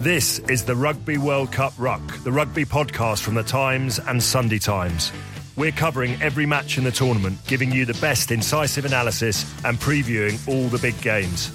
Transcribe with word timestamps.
This 0.00 0.38
is 0.38 0.62
the 0.62 0.76
Rugby 0.76 1.18
World 1.18 1.50
Cup 1.50 1.72
Ruck, 1.76 2.22
the 2.22 2.30
rugby 2.30 2.64
podcast 2.64 3.20
from 3.20 3.34
the 3.34 3.42
Times 3.42 3.98
and 3.98 4.22
Sunday 4.22 4.60
Times. 4.60 5.10
We're 5.56 5.72
covering 5.72 6.22
every 6.22 6.46
match 6.46 6.78
in 6.78 6.84
the 6.84 6.92
tournament, 6.92 7.36
giving 7.48 7.72
you 7.72 7.84
the 7.84 7.94
best 7.94 8.30
incisive 8.30 8.84
analysis 8.84 9.44
and 9.64 9.76
previewing 9.76 10.38
all 10.46 10.68
the 10.68 10.78
big 10.78 11.00
games. 11.00 11.50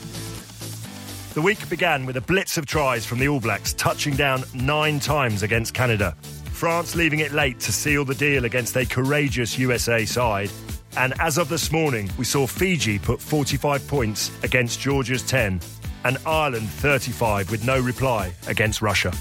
The 1.33 1.41
week 1.41 1.69
began 1.69 2.05
with 2.05 2.17
a 2.17 2.21
blitz 2.21 2.57
of 2.57 2.65
tries 2.65 3.05
from 3.05 3.19
the 3.19 3.29
All 3.29 3.39
Blacks, 3.39 3.71
touching 3.71 4.17
down 4.17 4.43
nine 4.53 4.99
times 4.99 5.41
against 5.41 5.73
Canada. 5.73 6.13
France 6.51 6.97
leaving 6.97 7.19
it 7.19 7.31
late 7.31 7.61
to 7.61 7.71
seal 7.71 8.03
the 8.03 8.13
deal 8.13 8.43
against 8.43 8.75
a 8.75 8.85
courageous 8.85 9.57
USA 9.57 10.03
side. 10.03 10.51
And 10.97 11.13
as 11.21 11.37
of 11.37 11.47
this 11.47 11.71
morning, 11.71 12.11
we 12.17 12.25
saw 12.25 12.45
Fiji 12.45 12.99
put 12.99 13.21
45 13.21 13.87
points 13.87 14.31
against 14.43 14.81
Georgia's 14.81 15.23
10 15.23 15.61
and 16.03 16.17
Ireland 16.25 16.69
35 16.69 17.51
with 17.51 17.65
no 17.65 17.79
reply 17.79 18.33
against 18.47 18.81
Russia. 18.81 19.13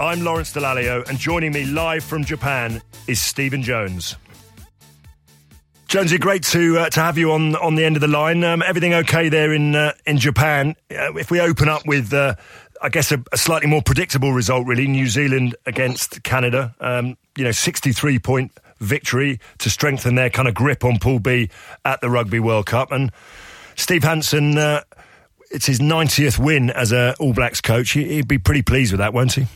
I'm 0.00 0.22
Lawrence 0.22 0.52
Dallaglio, 0.52 1.08
and 1.08 1.18
joining 1.18 1.52
me 1.52 1.64
live 1.64 2.02
from 2.02 2.24
Japan 2.24 2.82
is 3.06 3.22
Stephen 3.22 3.62
Jones. 3.62 4.16
Jonesy, 5.86 6.18
great 6.18 6.42
to 6.44 6.78
uh, 6.78 6.90
to 6.90 7.00
have 7.00 7.16
you 7.16 7.30
on 7.30 7.54
on 7.54 7.76
the 7.76 7.84
end 7.84 7.96
of 7.96 8.00
the 8.00 8.08
line. 8.08 8.42
Um, 8.42 8.60
everything 8.62 8.92
okay 8.94 9.28
there 9.28 9.52
in 9.52 9.76
uh, 9.76 9.92
in 10.04 10.18
Japan? 10.18 10.74
Uh, 10.90 11.14
if 11.14 11.30
we 11.30 11.40
open 11.40 11.68
up 11.68 11.86
with, 11.86 12.12
uh, 12.12 12.34
I 12.82 12.88
guess, 12.88 13.12
a, 13.12 13.22
a, 13.30 13.36
slightly 13.36 13.68
more 13.68 13.82
predictable 13.82 14.32
result, 14.32 14.66
really, 14.66 14.88
New 14.88 15.06
Zealand 15.06 15.54
against 15.66 16.24
Canada. 16.24 16.74
Um, 16.80 17.16
you 17.36 17.44
know, 17.44 17.52
sixty 17.52 17.92
three 17.92 18.18
point 18.18 18.50
victory 18.84 19.40
to 19.58 19.70
strengthen 19.70 20.14
their 20.14 20.30
kind 20.30 20.48
of 20.48 20.54
grip 20.54 20.84
on 20.84 20.98
Pool 20.98 21.18
B 21.18 21.50
at 21.84 22.00
the 22.00 22.10
Rugby 22.10 22.40
World 22.40 22.66
Cup. 22.66 22.92
And 22.92 23.10
Steve 23.76 24.04
Hansen, 24.04 24.56
uh, 24.58 24.82
it's 25.50 25.66
his 25.66 25.80
90th 25.80 26.38
win 26.38 26.70
as 26.70 26.92
a 26.92 27.14
All 27.18 27.32
Blacks 27.32 27.60
coach. 27.60 27.92
He'd 27.92 28.28
be 28.28 28.38
pretty 28.38 28.62
pleased 28.62 28.92
with 28.92 28.98
that, 28.98 29.12
won't 29.12 29.32
he? 29.32 29.46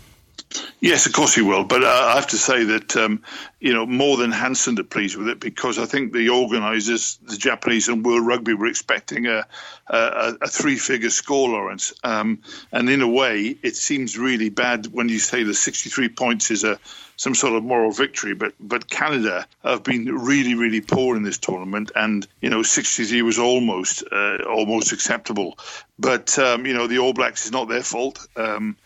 Yes, 0.81 1.07
of 1.07 1.13
course 1.13 1.35
he 1.35 1.43
will. 1.43 1.65
But 1.65 1.83
uh, 1.83 1.89
I 1.89 2.15
have 2.15 2.29
to 2.29 2.37
say 2.39 2.63
that 2.65 2.97
um, 2.97 3.23
you 3.59 3.73
know 3.73 3.85
more 3.85 4.17
than 4.17 4.31
Hansen 4.31 4.79
are 4.79 4.85
pleased 4.85 5.17
with 5.17 5.29
it 5.29 5.41
because 5.41 5.79
I 5.79 5.87
think 5.87 6.13
the 6.13 6.29
organisers, 6.29 7.19
the 7.23 7.37
Japanese 7.37 7.89
and 7.89 8.05
World 8.05 8.27
Rugby, 8.27 8.55
were 8.55 8.67
expecting 8.69 9.27
a 9.27 9.45
a, 9.89 10.35
a 10.41 10.49
three-figure 10.49 11.11
score, 11.11 11.49
Lawrence. 11.49 11.93
Um, 12.05 12.43
and 12.71 12.89
in 12.89 13.03
a 13.03 13.09
way, 13.09 13.57
it 13.63 13.75
seems 13.75 14.19
really 14.19 14.51
bad 14.51 14.87
when 14.87 15.09
you 15.09 15.19
say 15.19 15.43
the 15.43 15.55
63 15.55 16.11
points 16.11 16.51
is 16.51 16.63
a 16.63 16.79
some 17.17 17.35
sort 17.35 17.55
of 17.55 17.65
moral 17.65 17.91
victory. 17.91 18.35
But 18.35 18.55
but 18.61 18.89
Canada 18.89 19.47
have 19.65 19.83
been 19.83 20.07
really 20.07 20.55
really 20.55 20.81
poor 20.81 21.17
in 21.17 21.25
this 21.25 21.39
tournament, 21.39 21.91
and 21.97 22.25
you 22.41 22.51
know 22.51 22.63
63 22.63 23.23
was 23.23 23.41
almost 23.41 24.05
uh, 24.13 24.45
almost 24.49 24.93
acceptable. 24.93 25.59
But 25.99 26.39
um, 26.39 26.67
you 26.67 26.75
know 26.75 26.87
the 26.87 27.01
All 27.01 27.13
Blacks 27.13 27.47
is 27.47 27.51
not 27.53 27.69
their 27.69 27.83
fault. 27.83 28.25
Um, 28.37 28.77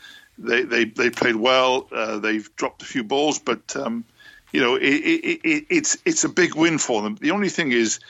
they, 0.43 0.63
they 0.63 0.85
they 0.85 1.11
played 1.11 1.37
well. 1.37 1.89
Uh, 1.91 2.19
they've 2.19 2.55
dropped 2.57 2.83
a 2.83 2.85
few 2.85 3.05
balls, 3.05 3.39
but 3.39 3.77
um, 3.77 4.05
you 4.53 4.61
know 4.61 4.77
it, 4.77 4.83
it, 4.83 5.41
it, 5.45 5.67
it's 5.71 5.99
it's 6.05 6.25
a 6.25 6.29
big 6.29 6.55
win 6.55 6.79
for 6.79 7.03
them. 7.03 7.17
The 7.21 7.31
only 7.31 7.49
thing 7.49 7.73
is, 7.73 8.01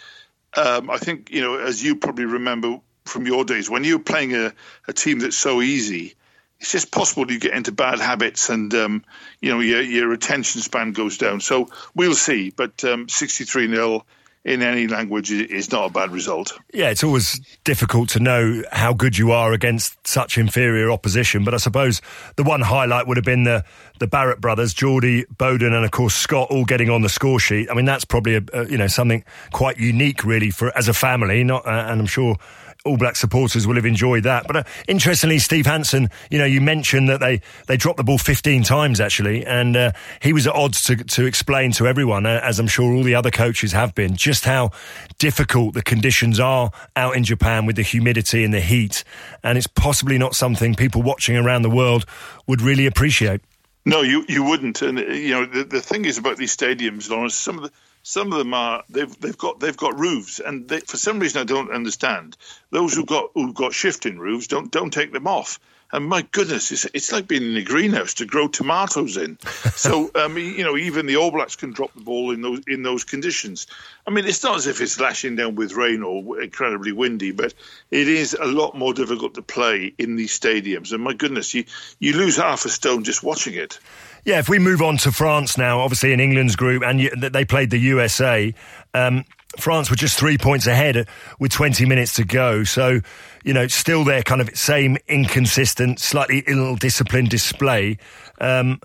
um, 0.56 0.90
I 0.90 0.98
think 0.98 1.30
you 1.30 1.42
know 1.42 1.58
as 1.58 1.82
you 1.82 1.96
probably 1.96 2.24
remember 2.24 2.80
from 3.04 3.26
your 3.26 3.44
days 3.44 3.68
when 3.68 3.84
you're 3.84 3.98
playing 3.98 4.34
a, 4.34 4.52
a 4.88 4.92
team 4.92 5.18
that's 5.20 5.36
so 5.36 5.60
easy, 5.60 6.14
it's 6.60 6.72
just 6.72 6.90
possible 6.90 7.30
you 7.30 7.40
get 7.40 7.54
into 7.54 7.72
bad 7.72 7.98
habits 7.98 8.48
and 8.48 8.72
um, 8.74 9.04
you 9.40 9.50
know 9.50 9.60
your 9.60 9.82
your 9.82 10.12
attention 10.12 10.60
span 10.60 10.92
goes 10.92 11.18
down. 11.18 11.40
So 11.40 11.68
we'll 11.94 12.14
see. 12.14 12.50
But 12.50 12.84
um, 12.84 13.08
63 13.08 13.68
0 13.68 14.06
in 14.44 14.60
any 14.60 14.88
language 14.88 15.30
is 15.30 15.70
not 15.70 15.90
a 15.90 15.92
bad 15.92 16.10
result. 16.10 16.52
Yeah, 16.72 16.90
it's 16.90 17.04
always 17.04 17.40
difficult 17.62 18.08
to 18.10 18.20
know 18.20 18.62
how 18.72 18.92
good 18.92 19.16
you 19.16 19.30
are 19.30 19.52
against 19.52 20.04
such 20.06 20.36
inferior 20.36 20.90
opposition. 20.90 21.44
But 21.44 21.54
I 21.54 21.58
suppose 21.58 22.02
the 22.36 22.42
one 22.42 22.60
highlight 22.60 23.06
would 23.06 23.16
have 23.16 23.24
been 23.24 23.44
the 23.44 23.64
the 24.00 24.08
Barrett 24.08 24.40
brothers, 24.40 24.74
Jordie, 24.74 25.24
Beauden, 25.36 25.72
and 25.72 25.84
of 25.84 25.92
course 25.92 26.14
Scott, 26.14 26.50
all 26.50 26.64
getting 26.64 26.90
on 26.90 27.02
the 27.02 27.08
score 27.08 27.38
sheet. 27.38 27.70
I 27.70 27.74
mean, 27.74 27.84
that's 27.84 28.04
probably 28.04 28.36
a, 28.36 28.42
a 28.52 28.68
you 28.68 28.78
know 28.78 28.88
something 28.88 29.24
quite 29.52 29.78
unique, 29.78 30.24
really, 30.24 30.50
for 30.50 30.76
as 30.76 30.88
a 30.88 30.94
family. 30.94 31.44
Not, 31.44 31.64
uh, 31.64 31.70
and 31.70 32.00
I'm 32.00 32.06
sure 32.06 32.36
all 32.84 32.96
Black 32.96 33.16
supporters 33.16 33.66
will 33.66 33.76
have 33.76 33.86
enjoyed 33.86 34.24
that. 34.24 34.46
But 34.46 34.56
uh, 34.56 34.62
interestingly, 34.88 35.38
Steve 35.38 35.66
Hansen, 35.66 36.08
you 36.30 36.38
know, 36.38 36.44
you 36.44 36.60
mentioned 36.60 37.08
that 37.08 37.20
they, 37.20 37.40
they 37.66 37.76
dropped 37.76 37.98
the 37.98 38.04
ball 38.04 38.18
15 38.18 38.62
times 38.64 39.00
actually, 39.00 39.44
and 39.46 39.76
uh, 39.76 39.92
he 40.20 40.32
was 40.32 40.46
at 40.46 40.54
odds 40.54 40.82
to, 40.84 40.96
to 40.96 41.24
explain 41.24 41.72
to 41.72 41.86
everyone, 41.86 42.26
uh, 42.26 42.40
as 42.42 42.58
I'm 42.58 42.66
sure 42.66 42.92
all 42.92 43.02
the 43.02 43.14
other 43.14 43.30
coaches 43.30 43.72
have 43.72 43.94
been, 43.94 44.16
just 44.16 44.44
how 44.44 44.70
difficult 45.18 45.74
the 45.74 45.82
conditions 45.82 46.40
are 46.40 46.70
out 46.96 47.16
in 47.16 47.24
Japan 47.24 47.66
with 47.66 47.76
the 47.76 47.82
humidity 47.82 48.44
and 48.44 48.52
the 48.52 48.60
heat. 48.60 49.04
And 49.42 49.56
it's 49.56 49.66
possibly 49.66 50.18
not 50.18 50.34
something 50.34 50.74
people 50.74 51.02
watching 51.02 51.36
around 51.36 51.62
the 51.62 51.70
world 51.70 52.04
would 52.46 52.60
really 52.60 52.86
appreciate. 52.86 53.40
No, 53.84 54.02
you, 54.02 54.24
you 54.28 54.44
wouldn't. 54.44 54.82
And, 54.82 54.98
you 54.98 55.30
know, 55.30 55.44
the, 55.46 55.64
the 55.64 55.80
thing 55.80 56.04
is 56.04 56.18
about 56.18 56.36
these 56.36 56.56
stadiums, 56.56 57.10
Lawrence, 57.10 57.34
some 57.34 57.58
of 57.58 57.64
the 57.64 57.72
some 58.02 58.32
of 58.32 58.38
them 58.38 58.54
are 58.54 58.84
they've 58.88 59.20
they've 59.20 59.38
got 59.38 59.60
they've 59.60 59.76
got 59.76 59.98
roofs, 59.98 60.40
and 60.40 60.68
they, 60.68 60.80
for 60.80 60.96
some 60.96 61.18
reason 61.20 61.40
I 61.40 61.44
don't 61.44 61.72
understand. 61.72 62.36
Those 62.70 62.94
who 62.94 63.04
got 63.04 63.30
who 63.34 63.52
got 63.52 63.74
shifting 63.74 64.18
roofs 64.18 64.46
don't 64.46 64.70
don't 64.70 64.92
take 64.92 65.12
them 65.12 65.26
off. 65.26 65.60
And 65.92 66.06
my 66.06 66.22
goodness, 66.22 66.72
it's, 66.72 66.86
it's 66.94 67.12
like 67.12 67.28
being 67.28 67.42
in 67.42 67.56
a 67.56 67.62
greenhouse 67.62 68.14
to 68.14 68.24
grow 68.24 68.48
tomatoes 68.48 69.18
in. 69.18 69.38
so, 69.74 70.10
um, 70.14 70.38
you 70.38 70.64
know, 70.64 70.76
even 70.76 71.06
the 71.06 71.16
All 71.16 71.30
Blacks 71.30 71.54
can 71.54 71.72
drop 71.72 71.92
the 71.94 72.00
ball 72.00 72.30
in 72.30 72.40
those 72.40 72.62
in 72.66 72.82
those 72.82 73.04
conditions. 73.04 73.66
I 74.06 74.10
mean, 74.10 74.24
it's 74.24 74.42
not 74.42 74.56
as 74.56 74.66
if 74.66 74.80
it's 74.80 74.98
lashing 74.98 75.36
down 75.36 75.54
with 75.54 75.74
rain 75.74 76.02
or 76.02 76.40
incredibly 76.40 76.92
windy, 76.92 77.32
but 77.32 77.52
it 77.90 78.08
is 78.08 78.34
a 78.34 78.46
lot 78.46 78.76
more 78.76 78.94
difficult 78.94 79.34
to 79.34 79.42
play 79.42 79.92
in 79.98 80.16
these 80.16 80.38
stadiums. 80.38 80.92
And 80.92 81.04
my 81.04 81.12
goodness, 81.12 81.52
you 81.52 81.64
you 81.98 82.14
lose 82.14 82.36
half 82.36 82.64
a 82.64 82.70
stone 82.70 83.04
just 83.04 83.22
watching 83.22 83.54
it. 83.54 83.78
Yeah, 84.24 84.38
if 84.38 84.48
we 84.48 84.58
move 84.58 84.80
on 84.80 84.96
to 84.98 85.12
France 85.12 85.58
now, 85.58 85.80
obviously 85.80 86.12
in 86.12 86.20
England's 86.20 86.56
group, 86.56 86.82
and 86.84 87.00
they 87.20 87.44
played 87.44 87.70
the 87.70 87.78
USA. 87.78 88.54
Um, 88.94 89.24
France 89.58 89.90
were 89.90 89.96
just 89.96 90.18
three 90.18 90.38
points 90.38 90.66
ahead 90.66 91.08
with 91.38 91.52
20 91.52 91.84
minutes 91.86 92.14
to 92.14 92.24
go. 92.24 92.64
So, 92.64 93.00
you 93.44 93.52
know, 93.52 93.66
still 93.66 94.04
their 94.04 94.22
kind 94.22 94.40
of 94.40 94.56
same 94.56 94.96
inconsistent, 95.08 96.00
slightly 96.00 96.42
ill-disciplined 96.46 97.28
display. 97.30 97.98
Um, 98.40 98.80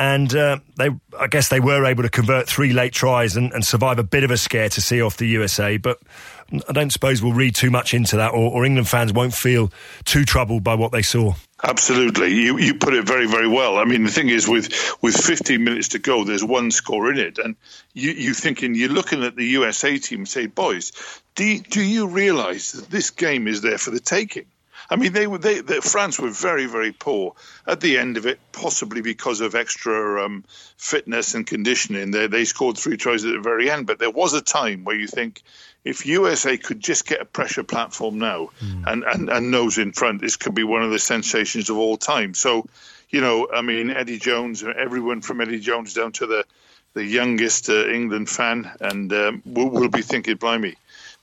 and 0.00 0.34
uh, 0.34 0.58
they, 0.76 0.88
I 1.18 1.26
guess 1.26 1.48
they 1.48 1.60
were 1.60 1.84
able 1.84 2.04
to 2.04 2.08
convert 2.08 2.48
three 2.48 2.72
late 2.72 2.94
tries 2.94 3.36
and, 3.36 3.52
and, 3.52 3.62
survive 3.62 3.98
a 3.98 4.02
bit 4.02 4.24
of 4.24 4.30
a 4.30 4.38
scare 4.38 4.70
to 4.70 4.80
see 4.80 5.02
off 5.02 5.18
the 5.18 5.26
USA. 5.26 5.76
But 5.76 5.98
I 6.66 6.72
don't 6.72 6.90
suppose 6.90 7.22
we'll 7.22 7.34
read 7.34 7.54
too 7.54 7.70
much 7.70 7.92
into 7.92 8.16
that, 8.16 8.30
or, 8.30 8.50
or 8.50 8.64
England 8.64 8.88
fans 8.88 9.12
won't 9.12 9.34
feel 9.34 9.70
too 10.06 10.24
troubled 10.24 10.64
by 10.64 10.74
what 10.74 10.90
they 10.90 11.02
saw. 11.02 11.34
Absolutely, 11.62 12.32
you 12.32 12.58
you 12.58 12.74
put 12.76 12.94
it 12.94 13.06
very 13.06 13.26
very 13.26 13.46
well. 13.46 13.76
I 13.76 13.84
mean, 13.84 14.04
the 14.04 14.10
thing 14.10 14.30
is, 14.30 14.48
with 14.48 14.72
with 15.02 15.14
15 15.14 15.62
minutes 15.62 15.88
to 15.88 15.98
go, 15.98 16.24
there's 16.24 16.42
one 16.42 16.70
score 16.70 17.12
in 17.12 17.18
it, 17.18 17.36
and 17.36 17.54
you 17.92 18.12
you 18.12 18.32
thinking 18.32 18.74
you're 18.74 18.88
looking 18.88 19.22
at 19.22 19.36
the 19.36 19.44
USA 19.44 19.98
team, 19.98 20.20
and 20.20 20.28
say, 20.28 20.46
boys, 20.46 20.92
do 21.34 21.58
do 21.58 21.82
you 21.82 22.06
realise 22.06 22.72
that 22.72 22.88
this 22.88 23.10
game 23.10 23.46
is 23.46 23.60
there 23.60 23.76
for 23.76 23.90
the 23.90 24.00
taking? 24.00 24.46
I 24.90 24.96
mean, 24.96 25.12
they 25.12 25.26
were 25.26 25.38
they, 25.38 25.60
they, 25.60 25.80
France 25.80 26.18
were 26.18 26.30
very 26.30 26.66
very 26.66 26.92
poor 26.92 27.34
at 27.66 27.80
the 27.80 27.98
end 27.98 28.16
of 28.16 28.26
it, 28.26 28.40
possibly 28.52 29.00
because 29.00 29.40
of 29.40 29.54
extra 29.54 30.24
um, 30.24 30.44
fitness 30.76 31.34
and 31.34 31.46
conditioning. 31.46 32.10
They 32.10 32.26
they 32.26 32.44
scored 32.44 32.76
three 32.76 32.96
tries 32.96 33.24
at 33.24 33.32
the 33.32 33.40
very 33.40 33.70
end, 33.70 33.86
but 33.86 33.98
there 33.98 34.10
was 34.10 34.34
a 34.34 34.40
time 34.40 34.84
where 34.84 34.96
you 34.96 35.06
think 35.06 35.42
if 35.84 36.06
USA 36.06 36.56
could 36.58 36.80
just 36.80 37.06
get 37.06 37.20
a 37.20 37.24
pressure 37.24 37.64
platform 37.64 38.18
now 38.18 38.50
mm. 38.60 38.86
and, 38.86 39.02
and, 39.04 39.30
and 39.30 39.50
nose 39.50 39.78
in 39.78 39.92
front, 39.92 40.20
this 40.20 40.36
could 40.36 40.54
be 40.54 40.64
one 40.64 40.82
of 40.82 40.90
the 40.90 40.98
sensations 40.98 41.70
of 41.70 41.78
all 41.78 41.96
time. 41.96 42.34
So, 42.34 42.66
you 43.08 43.20
know, 43.20 43.48
I 43.52 43.62
mean, 43.62 43.90
Eddie 43.90 44.18
Jones, 44.18 44.62
everyone 44.62 45.22
from 45.22 45.40
Eddie 45.40 45.60
Jones 45.60 45.94
down 45.94 46.12
to 46.12 46.26
the 46.26 46.44
the 46.92 47.04
youngest 47.04 47.68
uh, 47.68 47.86
England 47.86 48.28
fan, 48.28 48.68
and 48.80 49.12
um, 49.12 49.42
we'll, 49.46 49.68
we'll, 49.68 49.88
be 49.88 50.02
thinking, 50.02 50.34
blimey, 50.34 50.74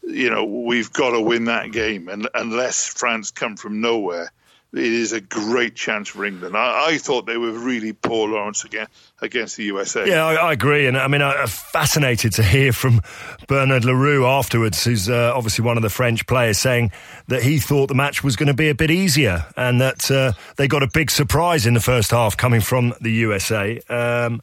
you 0.08 0.30
know, 0.30 0.46
we've 0.46 0.92
got 0.92 1.12
to 1.12 1.22
win 1.22 1.46
that 1.46 1.72
game, 1.72 2.08
and 2.08 2.28
unless 2.34 2.88
France 2.88 3.32
come 3.32 3.58
from 3.58 3.82
nowhere 3.82 4.32
it 4.74 4.84
is 4.84 5.14
a 5.14 5.22
great 5.22 5.76
chance 5.76 6.10
for 6.10 6.26
England. 6.26 6.56
I, 6.56 6.90
I, 6.90 6.98
thought 6.98 7.26
they 7.26 7.38
were 7.38 7.52
really 7.52 7.94
poor, 7.94 8.28
Lawrence, 8.28 8.66
again 8.66 8.88
against 9.22 9.56
the 9.56 9.64
USA. 9.66 10.08
Yeah, 10.08 10.26
I, 10.26 10.36
I 10.36 10.54
agree, 10.54 10.88
and 10.88 10.98
I 10.98 11.08
mean, 11.08 11.22
I'm 11.22 11.48
fascinated 11.48 12.34
to 12.34 12.44
hear 12.44 12.74
from 12.74 13.02
Bernard 13.48 13.86
Le 13.86 13.96
Roux 13.96 14.26
afterwards, 14.26 14.84
who's 14.84 15.10
uh, 15.10 15.32
obviously 15.34 15.64
one 15.64 15.78
of 15.78 15.84
the 15.84 15.90
French 15.90 16.28
players, 16.28 16.58
saying 16.58 16.92
that 17.28 17.44
he 17.44 17.60
thought 17.60 17.88
the 17.88 17.96
match 17.96 18.24
was 18.24 18.36
going 18.36 18.48
to 18.48 18.54
be 18.54 18.70
a 18.70 18.76
bit 18.76 18.92
easier, 18.92 19.46
and 19.56 19.80
that 19.80 20.12
uh, 20.12 20.34
they 20.58 20.68
got 20.68 20.84
a 20.84 20.90
big 20.94 21.12
surprise 21.12 21.66
in 21.66 21.74
the 21.74 21.80
first 21.80 22.12
half 22.12 22.36
coming 22.36 22.62
from 22.62 22.94
the 23.00 23.12
USA. 23.12 23.80
Um, 23.90 24.42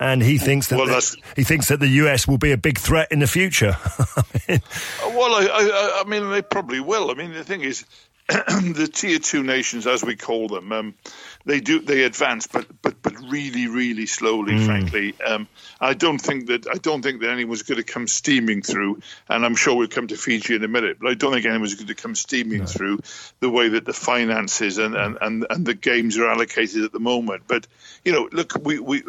and 0.00 0.22
he 0.22 0.38
thinks 0.38 0.68
that 0.68 0.78
well, 0.78 0.86
the, 0.86 1.16
he 1.36 1.44
thinks 1.44 1.68
that 1.68 1.78
the 1.78 1.88
US 1.88 2.26
will 2.26 2.38
be 2.38 2.52
a 2.52 2.56
big 2.56 2.78
threat 2.78 3.12
in 3.12 3.18
the 3.18 3.26
future. 3.26 3.76
I 4.16 4.22
mean, 4.48 4.62
well, 5.14 5.34
I, 5.34 6.02
I, 6.04 6.08
mean, 6.08 6.30
they 6.30 6.40
probably 6.40 6.80
will. 6.80 7.10
I 7.10 7.14
mean, 7.14 7.34
the 7.34 7.44
thing 7.44 7.60
is, 7.60 7.84
the 8.28 8.90
tier 8.92 9.18
two 9.18 9.42
nations, 9.42 9.86
as 9.86 10.02
we 10.02 10.16
call 10.16 10.48
them, 10.48 10.72
um, 10.72 10.94
they 11.44 11.60
do 11.60 11.80
they 11.80 12.02
advance, 12.02 12.46
but 12.46 12.66
but 12.82 13.02
but 13.02 13.14
really 13.30 13.66
really 13.66 14.06
slowly. 14.06 14.54
Mm. 14.54 14.66
Frankly, 14.66 15.14
um, 15.24 15.48
I 15.80 15.94
don't 15.94 16.18
think 16.18 16.46
that 16.46 16.66
I 16.68 16.76
don't 16.76 17.02
think 17.02 17.20
that 17.20 17.30
anyone's 17.30 17.62
going 17.62 17.78
to 17.78 17.84
come 17.84 18.06
steaming 18.06 18.62
through. 18.62 19.00
And 19.28 19.44
I'm 19.44 19.56
sure 19.56 19.74
we'll 19.74 19.88
come 19.88 20.08
to 20.08 20.16
Fiji 20.16 20.54
in 20.54 20.64
a 20.64 20.68
minute, 20.68 20.98
but 21.00 21.10
I 21.10 21.14
don't 21.14 21.32
think 21.32 21.46
anyone's 21.46 21.74
going 21.74 21.88
to 21.88 21.94
come 21.94 22.14
steaming 22.14 22.60
no. 22.60 22.66
through 22.66 23.00
the 23.40 23.50
way 23.50 23.68
that 23.70 23.84
the 23.84 23.92
finances 23.92 24.78
and, 24.78 24.94
and, 24.94 25.18
and, 25.20 25.46
and 25.48 25.66
the 25.66 25.74
games 25.74 26.18
are 26.18 26.30
allocated 26.30 26.84
at 26.84 26.92
the 26.92 27.00
moment. 27.00 27.44
But 27.46 27.66
you 28.04 28.12
know, 28.12 28.28
look, 28.32 28.52
we, 28.62 28.78
we 28.78 29.02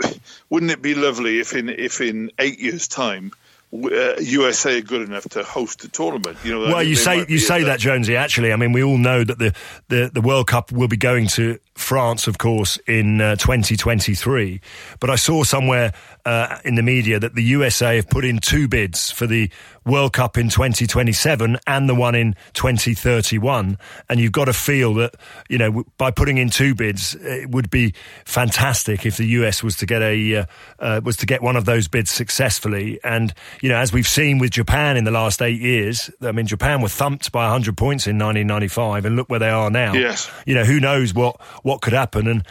wouldn't 0.49 0.71
it 0.71 0.81
be 0.81 0.95
lovely 0.95 1.39
if 1.39 1.53
in 1.53 1.69
if 1.69 2.01
in 2.01 2.31
eight 2.39 2.59
years' 2.59 2.87
time 2.87 3.31
uh, 3.73 4.19
USA 4.19 4.77
are 4.77 4.81
good 4.81 5.07
enough 5.07 5.23
to 5.29 5.43
host 5.43 5.81
the 5.81 5.87
tournament. 5.87 6.37
You 6.43 6.53
know, 6.53 6.59
well, 6.73 6.83
you 6.83 6.95
say 6.95 7.25
you 7.27 7.39
say 7.39 7.63
that, 7.63 7.79
Jonesy. 7.79 8.15
Actually, 8.15 8.51
I 8.51 8.57
mean, 8.57 8.73
we 8.73 8.83
all 8.83 8.97
know 8.97 9.23
that 9.23 9.39
the, 9.39 9.53
the, 9.87 10.11
the 10.13 10.21
World 10.21 10.47
Cup 10.47 10.71
will 10.71 10.89
be 10.89 10.97
going 10.97 11.27
to 11.27 11.57
France, 11.81 12.27
of 12.27 12.37
course, 12.37 12.77
in 12.87 13.21
uh, 13.21 13.35
2023. 13.35 14.61
But 14.99 15.09
I 15.09 15.15
saw 15.15 15.43
somewhere 15.43 15.93
uh, 16.25 16.59
in 16.63 16.75
the 16.75 16.83
media 16.83 17.19
that 17.19 17.35
the 17.35 17.43
USA 17.43 17.95
have 17.95 18.09
put 18.09 18.25
in 18.25 18.39
two 18.39 18.67
bids 18.67 19.11
for 19.11 19.27
the 19.27 19.49
World 19.85 20.13
Cup 20.13 20.37
in 20.37 20.49
2027 20.49 21.57
and 21.65 21.89
the 21.89 21.95
one 21.95 22.13
in 22.13 22.35
2031. 22.53 23.77
And 24.09 24.19
you've 24.19 24.31
got 24.31 24.45
to 24.45 24.53
feel 24.53 24.93
that, 24.95 25.15
you 25.49 25.57
know, 25.57 25.83
by 25.97 26.11
putting 26.11 26.37
in 26.37 26.49
two 26.49 26.75
bids, 26.75 27.15
it 27.15 27.49
would 27.49 27.71
be 27.71 27.93
fantastic 28.25 29.05
if 29.05 29.17
the 29.17 29.25
US 29.25 29.63
was 29.63 29.77
to 29.77 29.87
get 29.87 30.03
a, 30.03 30.35
uh, 30.35 30.45
uh, 30.79 31.01
was 31.03 31.17
to 31.17 31.25
get 31.25 31.41
one 31.41 31.55
of 31.55 31.65
those 31.65 31.87
bids 31.87 32.11
successfully. 32.11 32.99
And, 33.03 33.33
you 33.61 33.69
know, 33.69 33.77
as 33.77 33.91
we've 33.91 34.07
seen 34.07 34.37
with 34.37 34.51
Japan 34.51 34.97
in 34.97 35.03
the 35.03 35.11
last 35.11 35.41
eight 35.41 35.59
years, 35.59 36.11
I 36.21 36.31
mean, 36.31 36.45
Japan 36.45 36.81
were 36.81 36.89
thumped 36.89 37.31
by 37.31 37.45
100 37.45 37.75
points 37.75 38.05
in 38.05 38.19
1995 38.19 39.05
and 39.05 39.15
look 39.15 39.29
where 39.29 39.39
they 39.39 39.49
are 39.49 39.71
now. 39.71 39.93
Yes. 39.93 40.29
You 40.45 40.53
know, 40.53 40.63
who 40.63 40.79
knows 40.79 41.13
what, 41.13 41.41
what 41.63 41.70
could 41.79 41.94
happen. 41.94 42.27
And, 42.27 42.44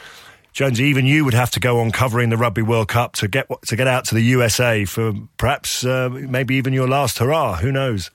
Jonesy, 0.52 0.84
even 0.84 1.06
you 1.06 1.24
would 1.24 1.34
have 1.34 1.50
to 1.52 1.60
go 1.60 1.80
on 1.80 1.92
covering 1.92 2.30
the 2.30 2.36
Rugby 2.36 2.62
World 2.62 2.88
Cup 2.88 3.12
to 3.16 3.28
get 3.28 3.48
to 3.66 3.76
get 3.76 3.86
out 3.86 4.04
to 4.06 4.14
the 4.14 4.22
USA 4.22 4.84
for 4.84 5.12
perhaps 5.36 5.84
uh, 5.84 6.08
maybe 6.10 6.56
even 6.56 6.72
your 6.72 6.88
last 6.88 7.18
hurrah. 7.18 7.56
Who 7.56 7.70
knows? 7.70 8.10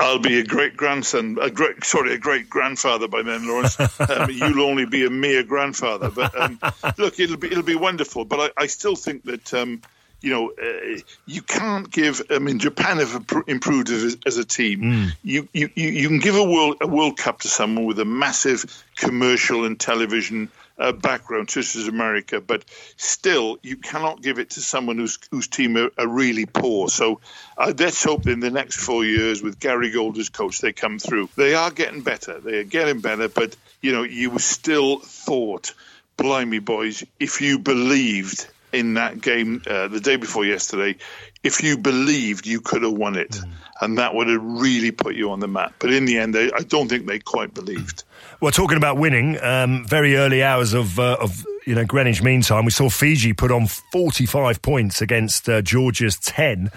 I'll 0.00 0.18
be 0.18 0.38
a 0.38 0.44
great 0.44 0.78
grandson, 0.78 1.36
a 1.40 1.50
great 1.50 1.84
sorry, 1.84 2.14
a 2.14 2.18
great 2.18 2.48
grandfather 2.48 3.06
by 3.06 3.22
then, 3.22 3.46
Lawrence. 3.46 3.76
Um, 4.08 4.30
you'll 4.30 4.62
only 4.62 4.86
be 4.86 5.04
a 5.04 5.10
mere 5.10 5.42
grandfather, 5.42 6.10
but 6.10 6.34
um, 6.40 6.58
look, 6.96 7.20
it'll 7.20 7.36
be 7.36 7.48
it'll 7.48 7.62
be 7.62 7.74
wonderful. 7.74 8.24
But 8.24 8.52
I, 8.56 8.62
I 8.62 8.66
still 8.66 8.96
think 8.96 9.24
that. 9.24 9.52
Um, 9.52 9.82
you 10.20 10.30
know, 10.30 10.50
uh, 10.50 10.98
you 11.26 11.42
can't 11.42 11.90
give. 11.90 12.22
I 12.30 12.38
mean, 12.38 12.58
Japan 12.58 12.98
have 12.98 13.26
improved 13.46 13.90
as, 13.90 14.16
as 14.26 14.36
a 14.36 14.44
team. 14.44 14.80
Mm. 14.80 15.12
You, 15.22 15.48
you 15.52 15.70
you 15.74 16.08
can 16.08 16.18
give 16.18 16.34
a 16.36 16.44
world 16.44 16.78
a 16.80 16.86
World 16.86 17.16
Cup 17.16 17.40
to 17.40 17.48
someone 17.48 17.84
with 17.84 17.98
a 18.00 18.04
massive 18.04 18.64
commercial 18.96 19.64
and 19.64 19.78
television 19.78 20.50
uh, 20.78 20.92
background, 20.92 21.50
such 21.50 21.76
as 21.76 21.88
America, 21.88 22.40
but 22.40 22.64
still, 22.96 23.58
you 23.62 23.76
cannot 23.76 24.22
give 24.22 24.38
it 24.38 24.50
to 24.50 24.60
someone 24.60 24.96
whose 24.96 25.18
whose 25.30 25.48
team 25.48 25.76
are, 25.76 25.90
are 25.98 26.08
really 26.08 26.46
poor. 26.46 26.88
So 26.88 27.20
uh, 27.56 27.72
let's 27.78 28.02
hope 28.02 28.26
in 28.26 28.40
the 28.40 28.50
next 28.50 28.76
four 28.76 29.04
years, 29.04 29.42
with 29.42 29.58
Gary 29.60 29.90
Gold 29.90 30.18
as 30.18 30.28
coach, 30.28 30.60
they 30.60 30.72
come 30.72 30.98
through. 30.98 31.28
They 31.36 31.54
are 31.54 31.70
getting 31.70 32.02
better. 32.02 32.40
They 32.40 32.58
are 32.58 32.64
getting 32.64 33.00
better, 33.00 33.28
but 33.28 33.56
you 33.80 33.92
know, 33.92 34.02
you 34.02 34.38
still 34.38 34.98
thought, 34.98 35.74
blimey, 36.16 36.58
boys, 36.58 37.04
if 37.18 37.40
you 37.40 37.58
believed 37.58 38.46
in 38.72 38.94
that 38.94 39.20
game 39.20 39.62
uh, 39.66 39.88
the 39.88 40.00
day 40.00 40.16
before 40.16 40.44
yesterday, 40.44 40.96
if 41.42 41.62
you 41.62 41.78
believed 41.78 42.46
you 42.46 42.60
could 42.60 42.82
have 42.82 42.92
won 42.92 43.16
it, 43.16 43.30
mm. 43.30 43.50
and 43.80 43.98
that 43.98 44.14
would 44.14 44.28
have 44.28 44.42
really 44.42 44.90
put 44.90 45.14
you 45.14 45.30
on 45.30 45.40
the 45.40 45.48
map. 45.48 45.74
But 45.78 45.92
in 45.92 46.04
the 46.04 46.18
end, 46.18 46.34
they, 46.34 46.50
I 46.52 46.60
don't 46.60 46.88
think 46.88 47.06
they 47.06 47.18
quite 47.18 47.54
believed. 47.54 48.04
Well, 48.40 48.52
talking 48.52 48.76
about 48.76 48.98
winning, 48.98 49.40
um, 49.42 49.86
very 49.86 50.16
early 50.16 50.42
hours 50.42 50.74
of 50.74 50.98
uh, 50.98 51.16
of 51.20 51.44
you 51.66 51.74
know 51.74 51.84
Greenwich 51.84 52.22
Mean 52.22 52.42
Time, 52.42 52.64
we 52.64 52.70
saw 52.70 52.88
Fiji 52.88 53.32
put 53.32 53.50
on 53.50 53.66
forty 53.66 54.26
five 54.26 54.62
points 54.62 55.00
against 55.00 55.48
uh, 55.48 55.62
Georgia's 55.62 56.18
ten, 56.18 56.70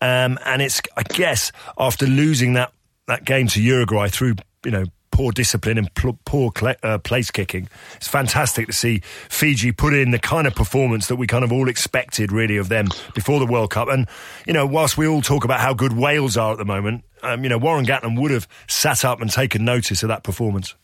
um, 0.00 0.38
and 0.44 0.62
it's 0.62 0.80
I 0.96 1.02
guess 1.02 1.52
after 1.78 2.06
losing 2.06 2.54
that 2.54 2.72
that 3.06 3.24
game 3.24 3.46
to 3.48 3.62
Uruguay 3.62 4.08
through 4.08 4.36
you 4.64 4.70
know 4.70 4.84
poor 5.16 5.32
discipline 5.32 5.78
and 5.78 5.94
pl- 5.94 6.18
poor 6.26 6.52
cl- 6.54 6.76
uh, 6.82 6.98
place 6.98 7.30
kicking. 7.30 7.70
It's 7.94 8.06
fantastic 8.06 8.66
to 8.66 8.72
see 8.74 9.00
Fiji 9.30 9.72
put 9.72 9.94
in 9.94 10.10
the 10.10 10.18
kind 10.18 10.46
of 10.46 10.54
performance 10.54 11.06
that 11.06 11.16
we 11.16 11.26
kind 11.26 11.42
of 11.42 11.50
all 11.50 11.70
expected, 11.70 12.30
really, 12.30 12.58
of 12.58 12.68
them 12.68 12.88
before 13.14 13.38
the 13.38 13.46
World 13.46 13.70
Cup. 13.70 13.88
And, 13.88 14.08
you 14.46 14.52
know, 14.52 14.66
whilst 14.66 14.98
we 14.98 15.06
all 15.06 15.22
talk 15.22 15.44
about 15.44 15.60
how 15.60 15.72
good 15.72 15.94
Wales 15.94 16.36
are 16.36 16.52
at 16.52 16.58
the 16.58 16.66
moment, 16.66 17.02
um, 17.22 17.44
you 17.44 17.48
know, 17.48 17.56
Warren 17.56 17.86
Gatland 17.86 18.20
would 18.20 18.30
have 18.30 18.46
sat 18.68 19.06
up 19.06 19.22
and 19.22 19.30
taken 19.30 19.64
notice 19.64 20.02
of 20.02 20.10
that 20.10 20.22
performance. 20.22 20.74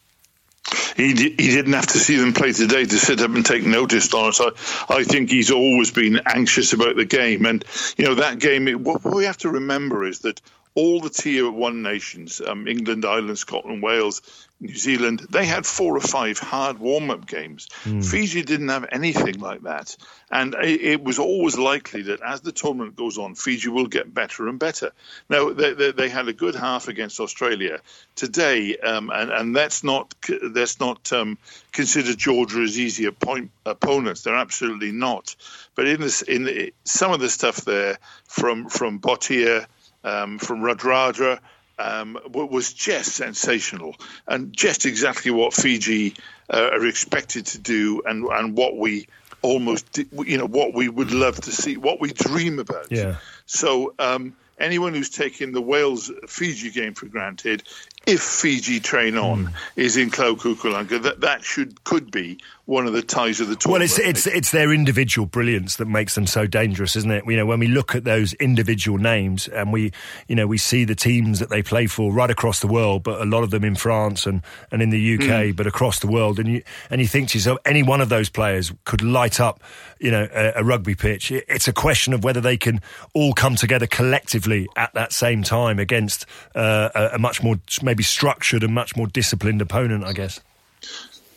He, 0.97 1.09
he 1.09 1.49
didn't 1.49 1.75
have 1.75 1.89
to 1.89 1.99
see 1.99 2.17
them 2.17 2.33
play 2.33 2.53
today 2.53 2.87
to 2.87 2.99
sit 2.99 3.21
up 3.21 3.35
and 3.35 3.45
take 3.45 3.67
notice 3.67 4.15
on 4.15 4.33
it. 4.35 4.55
I 4.89 5.05
think 5.05 5.29
he's 5.29 5.51
always 5.51 5.91
been 5.91 6.23
anxious 6.25 6.73
about 6.73 6.97
the 6.97 7.05
game. 7.05 7.45
And, 7.45 7.63
you 7.99 8.07
know, 8.07 8.15
that 8.15 8.39
game, 8.39 8.67
what 8.83 9.05
we 9.05 9.25
have 9.25 9.39
to 9.39 9.51
remember 9.51 10.07
is 10.07 10.21
that 10.21 10.41
all 10.75 11.01
the 11.01 11.11
tier 11.11 11.51
one 11.51 11.83
nations, 11.83 12.41
um, 12.41 12.67
England, 12.67 13.05
Ireland, 13.05 13.39
Scotland, 13.39 13.83
Wales, 13.83 14.23
New 14.59 14.75
Zealand, 14.75 15.27
they 15.29 15.45
had 15.45 15.67
four 15.67 15.97
or 15.97 16.01
five 16.01 16.39
hard 16.39 16.79
warm 16.79 17.11
up 17.11 17.27
games. 17.27 17.69
Mm. 17.85 18.09
Fiji 18.09 18.43
didn't 18.43 18.69
have 18.69 18.87
anything 18.93 19.41
like 19.41 19.63
that. 19.63 19.97
And 20.31 20.55
it, 20.55 20.81
it, 20.81 21.05
was 21.05 21.19
always 21.19 21.59
likely 21.59 22.03
that 22.03 22.23
as 22.23 22.41
the 22.41 22.53
tournament 22.53 22.97
goes 22.97 23.19
on, 23.19 23.35
Fiji 23.35 23.69
will 23.69 23.89
get 23.89 24.15
better 24.15 24.49
and 24.49 24.59
better. 24.59 24.93
Now, 25.29 25.53
they, 25.53 25.75
they, 25.75 25.93
they 25.93 26.09
had 26.09 26.29
a 26.29 26.33
good 26.33 26.55
half 26.55 26.89
against 26.89 27.19
Australia 27.19 27.81
today, 28.15 28.77
um, 28.79 29.11
and, 29.13 29.31
and 29.31 29.57
that's 29.57 29.83
not, 29.83 30.15
that's 30.43 30.79
not 30.79 31.13
um, 31.13 31.39
consider 31.73 32.15
Georgia 32.15 32.61
as 32.61 32.79
easy 32.79 33.11
point, 33.11 33.51
opponents. 33.67 34.23
They're 34.23 34.37
absolutely 34.37 34.93
not. 34.93 35.35
But 35.75 35.89
in, 35.89 36.01
this, 36.01 36.23
in 36.23 36.45
the, 36.45 36.73
some 36.85 37.13
of 37.13 37.19
the 37.21 37.29
stuff 37.29 37.63
there 37.63 37.99
from, 38.27 38.69
from 38.69 39.01
Botia, 39.01 39.67
um, 40.05 40.39
from 40.39 40.61
Radradra 40.61 41.39
um, 41.79 42.19
was 42.33 42.73
just 42.73 43.13
sensational 43.13 43.97
and 44.27 44.53
just 44.53 44.87
exactly 44.87 45.31
what 45.31 45.55
Fiji 45.55 46.15
uh, 46.51 46.71
are 46.73 46.87
expected 46.87 47.47
to 47.47 47.59
do 47.59 48.03
and, 48.05 48.25
and 48.27 48.57
what 48.57 48.77
we 48.77 49.09
almost, 49.41 49.99
you 49.99 50.39
know, 50.39 50.47
what 50.47 50.75
we 50.75 50.89
would 50.89 51.11
love 51.11 51.41
to 51.41 51.51
see, 51.51 51.77
what 51.77 52.01
we 52.01 52.13
dream 52.13 52.59
about. 52.59 52.93
Yeah. 52.93 53.17
So 53.47 53.95
um, 53.99 54.37
anyone 54.59 54.95
who's 54.95 55.11
taking 55.11 55.53
the 55.53 55.61
Wales 55.61 56.11
Fiji 56.29 56.71
game 56.71 56.95
for 56.95 57.07
granted 57.07 57.65
if 58.07 58.21
Fiji 58.21 58.81
train 58.81 59.17
on 59.17 59.47
mm. 59.47 59.53
is 59.77 59.97
in 59.97 60.11
Clau-Cucamonga, 60.11 61.03
that 61.03 61.21
that 61.21 61.45
should 61.45 61.85
could 61.85 62.11
be 62.11 62.39
one 62.65 62.87
of 62.87 62.93
the 62.93 63.03
ties 63.03 63.41
of 63.41 63.49
the 63.49 63.57
tournament. 63.57 63.73
Well, 63.73 63.83
it's 63.83 63.99
it's 63.99 64.27
it's 64.27 64.51
their 64.51 64.73
individual 64.73 65.27
brilliance 65.27 65.77
that 65.77 65.87
makes 65.87 66.15
them 66.15 66.27
so 66.27 66.47
dangerous, 66.47 66.97
isn't 66.97 67.11
it? 67.11 67.25
You 67.27 67.37
know, 67.37 67.47
when 67.47 67.59
we 67.61 67.69
look 67.69 67.95
at 67.95 68.05
those 68.05 68.33
individual 68.35 68.99
names 68.99 69.47
and 69.49 69.73
we, 69.73 69.93
you 70.27 70.35
know, 70.35 70.47
we 70.47 70.59
see 70.59 70.85
the 70.85 70.95
teams 70.95 71.39
that 71.41 71.51
they 71.51 71.63
play 71.63 71.87
for 71.87 72.13
right 72.13 72.31
across 72.31 72.61
the 72.61 72.67
world, 72.67 73.03
but 73.03 73.21
a 73.21 73.25
lot 73.25 73.43
of 73.43 73.51
them 73.51 73.63
in 73.63 73.75
France 73.75 74.27
and, 74.27 74.43
and 74.71 74.81
in 74.81 74.91
the 74.91 75.15
UK, 75.15 75.21
mm. 75.21 75.57
but 75.57 75.67
across 75.67 75.99
the 75.99 76.07
world, 76.07 76.39
and 76.39 76.49
you 76.49 76.63
and 76.89 77.01
you 77.01 77.07
think 77.07 77.29
to 77.31 77.39
yourself, 77.39 77.59
any 77.65 77.83
one 77.83 78.01
of 78.01 78.09
those 78.09 78.29
players 78.29 78.73
could 78.85 79.03
light 79.03 79.39
up, 79.39 79.63
you 79.99 80.11
know, 80.11 80.27
a, 80.33 80.53
a 80.57 80.65
rugby 80.65 80.95
pitch. 80.95 81.31
It's 81.31 81.69
a 81.69 81.73
question 81.73 82.15
of 82.15 82.25
whether 82.25 82.41
they 82.41 82.57
can 82.57 82.81
all 83.13 83.33
come 83.33 83.55
together 83.55 83.87
collectively 83.87 84.67
at 84.77 84.95
that 84.95 85.13
same 85.13 85.43
time 85.43 85.79
against 85.79 86.27
uh, 86.55 86.89
a, 86.95 87.11
a 87.15 87.19
much 87.19 87.43
more 87.43 87.57
maybe 87.83 87.92
structured 88.01 88.63
and 88.63 88.73
much 88.73 88.97
more 88.97 89.07
disciplined 89.07 89.61
opponent, 89.61 90.05
I 90.05 90.15
guess. 90.15 90.41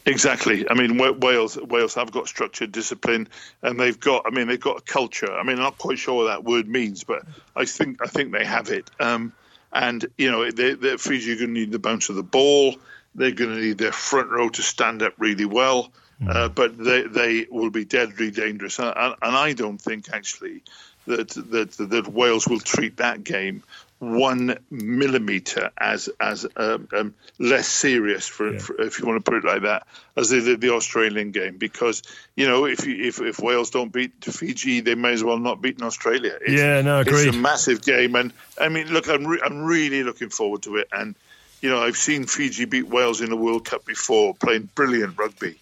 Exactly. 0.07 0.69
I 0.69 0.75
mean, 0.75 0.97
Wales 0.97 1.57
Wales 1.57 1.95
have 1.95 2.11
got 2.11 2.27
structured 2.27 2.71
discipline, 2.71 3.27
and 3.63 3.79
they've 3.79 3.99
got. 3.99 4.23
I 4.27 4.29
mean, 4.29 4.47
they've 4.47 4.59
got 4.59 4.77
a 4.77 4.81
culture. 4.81 5.31
I 5.31 5.41
mean, 5.41 5.57
I'm 5.57 5.63
not 5.63 5.79
quite 5.79 5.97
sure 5.97 6.15
what 6.15 6.27
that 6.27 6.43
word 6.43 6.67
means, 6.67 7.03
but 7.03 7.23
I 7.55 7.65
think 7.65 8.03
I 8.03 8.07
think 8.07 8.31
they 8.31 8.45
have 8.45 8.69
it. 8.69 8.89
Um, 8.99 9.33
and 9.73 10.05
you 10.15 10.29
know, 10.29 10.49
they, 10.51 10.75
they're 10.75 10.99
Fiji 10.99 11.33
are 11.33 11.35
going 11.37 11.53
to 11.55 11.59
need 11.59 11.71
the 11.71 11.79
bounce 11.79 12.09
of 12.09 12.15
the 12.15 12.23
ball. 12.23 12.75
They're 13.15 13.31
going 13.31 13.55
to 13.55 13.61
need 13.61 13.79
their 13.79 13.91
front 13.91 14.29
row 14.29 14.49
to 14.49 14.61
stand 14.61 15.01
up 15.01 15.13
really 15.17 15.45
well. 15.45 15.91
uh, 16.27 16.49
but 16.49 16.77
they 16.77 17.01
they 17.01 17.47
will 17.49 17.71
be 17.71 17.83
deadly 17.83 18.29
dangerous, 18.29 18.77
and, 18.79 18.93
and, 18.95 19.15
and 19.21 19.35
I 19.35 19.53
don't 19.53 19.81
think 19.81 20.13
actually 20.13 20.61
that 21.07 21.29
that 21.29 21.71
that 21.71 22.07
Wales 22.07 22.47
will 22.47 22.59
treat 22.59 22.97
that 22.97 23.23
game 23.23 23.63
one 23.99 24.57
millimeter 24.69 25.71
as 25.77 26.09
as 26.19 26.45
um, 26.57 26.87
um, 26.95 27.13
less 27.39 27.67
serious, 27.67 28.27
for, 28.27 28.53
Yeah. 28.53 28.59
for, 28.59 28.81
if 28.81 28.99
you 28.99 29.05
want 29.05 29.23
to 29.23 29.31
put 29.31 29.43
it 29.43 29.47
like 29.47 29.63
that, 29.63 29.87
as 30.17 30.29
they 30.29 30.41
did 30.41 30.61
the 30.61 30.71
Australian 30.73 31.31
game. 31.31 31.57
Because 31.57 32.03
you 32.35 32.47
know, 32.47 32.65
if 32.65 32.85
you, 32.85 33.05
if 33.07 33.21
if 33.21 33.39
Wales 33.39 33.69
don't 33.69 33.91
beat 33.91 34.11
Fiji, 34.23 34.81
they 34.81 34.95
may 34.95 35.13
as 35.13 35.23
well 35.23 35.39
not 35.39 35.61
beat 35.61 35.81
Australia. 35.81 36.37
It's, 36.41 36.61
Yeah, 36.61 36.81
no, 36.81 36.99
agreed. 36.99 37.27
It's 37.27 37.37
a 37.37 37.39
massive 37.39 37.81
game, 37.81 38.15
and 38.15 38.33
I 38.59 38.69
mean, 38.69 38.87
look, 38.87 39.07
I'm 39.07 39.25
re- 39.25 39.41
I'm 39.43 39.63
really 39.63 40.03
looking 40.03 40.29
forward 40.29 40.63
to 40.63 40.77
it. 40.77 40.89
And 40.91 41.15
you 41.61 41.69
know, 41.69 41.81
I've 41.81 41.97
seen 41.97 42.25
Fiji 42.25 42.65
beat 42.65 42.87
Wales 42.87 43.21
in 43.21 43.29
the 43.29 43.37
World 43.37 43.65
Cup 43.65 43.85
before, 43.85 44.35
playing 44.35 44.69
brilliant 44.75 45.17
rugby. 45.17 45.55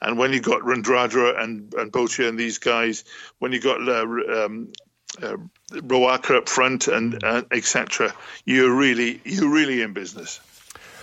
And 0.00 0.18
when 0.18 0.32
you 0.32 0.40
got 0.40 0.62
Radradra 0.62 1.40
and 1.42 1.74
and 1.74 1.92
Botia 1.92 2.28
and 2.28 2.38
these 2.38 2.58
guys, 2.58 3.04
when 3.38 3.52
you 3.52 3.60
got 3.60 3.86
uh, 3.86 4.44
um, 4.44 4.72
uh, 5.20 5.36
Roaka 5.70 6.36
up 6.36 6.48
front 6.48 6.88
and 6.88 7.22
uh, 7.22 7.42
etc., 7.50 8.14
you're 8.44 8.74
really 8.74 9.20
you're 9.24 9.52
really 9.52 9.82
in 9.82 9.92
business. 9.92 10.40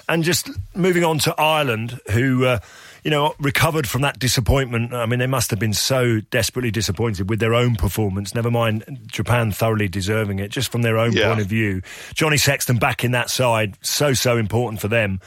And 0.07 0.23
just 0.23 0.49
moving 0.75 1.03
on 1.03 1.19
to 1.19 1.39
Ireland, 1.39 1.99
who, 2.11 2.45
uh, 2.45 2.59
you 3.03 3.11
know, 3.11 3.33
recovered 3.39 3.87
from 3.87 4.01
that 4.01 4.19
disappointment. 4.19 4.93
I 4.93 5.05
mean, 5.05 5.19
they 5.19 5.27
must 5.27 5.49
have 5.51 5.59
been 5.59 5.73
so 5.73 6.19
desperately 6.31 6.71
disappointed 6.71 7.29
with 7.29 7.39
their 7.39 7.53
own 7.53 7.75
performance, 7.75 8.33
never 8.35 8.51
mind 8.51 8.99
Japan 9.07 9.51
thoroughly 9.51 9.87
deserving 9.87 10.39
it, 10.39 10.49
just 10.51 10.71
from 10.71 10.81
their 10.81 10.97
own 10.97 11.13
Yeah. 11.13 11.27
point 11.29 11.41
of 11.41 11.47
view. 11.47 11.81
Johnny 12.13 12.37
Sexton 12.37 12.77
back 12.77 13.03
in 13.03 13.11
that 13.11 13.29
side, 13.29 13.77
so, 13.81 14.13
so 14.13 14.37
important 14.37 14.81
for 14.81 14.87
them. 14.87 15.19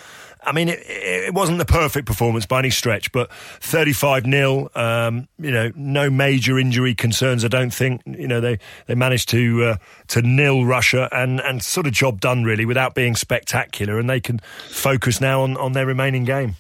I 0.45 0.51
mean, 0.51 0.69
it, 0.69 0.81
it 0.89 1.35
wasn't 1.35 1.59
the 1.59 1.65
perfect 1.65 2.05
performance 2.05 2.47
by 2.47 2.59
any 2.59 2.71
stretch, 2.71 3.13
but 3.13 3.33
35 3.33 4.25
0, 4.25 4.71
um, 4.75 5.29
you 5.39 5.53
know, 5.53 5.71
no 5.77 6.11
major 6.11 6.59
injury 6.59 6.97
concerns, 6.97 7.45
I 7.45 7.49
don't 7.49 7.73
think. 7.73 8.03
You 8.07 8.27
know, 8.27 8.41
they, 8.41 8.59
they 8.89 8.97
managed 8.97 9.29
to 9.29 9.63
uh, 9.65 9.77
to 10.09 10.21
nil 10.21 10.65
Russia 10.65 11.09
and, 11.13 11.41
and 11.41 11.63
sort 11.63 11.87
of 11.87 11.93
job 11.93 12.21
done, 12.21 12.43
really, 12.43 12.65
without 12.65 12.97
being 12.97 13.15
spectacular. 13.15 14.01
And 14.01 14.11
they 14.11 14.19
can 14.19 14.41
focus 14.69 15.21
now 15.21 15.43
on, 15.43 15.57
on 15.57 15.75
their 15.75 15.87
remaining 15.87 16.25
game. 16.25 16.57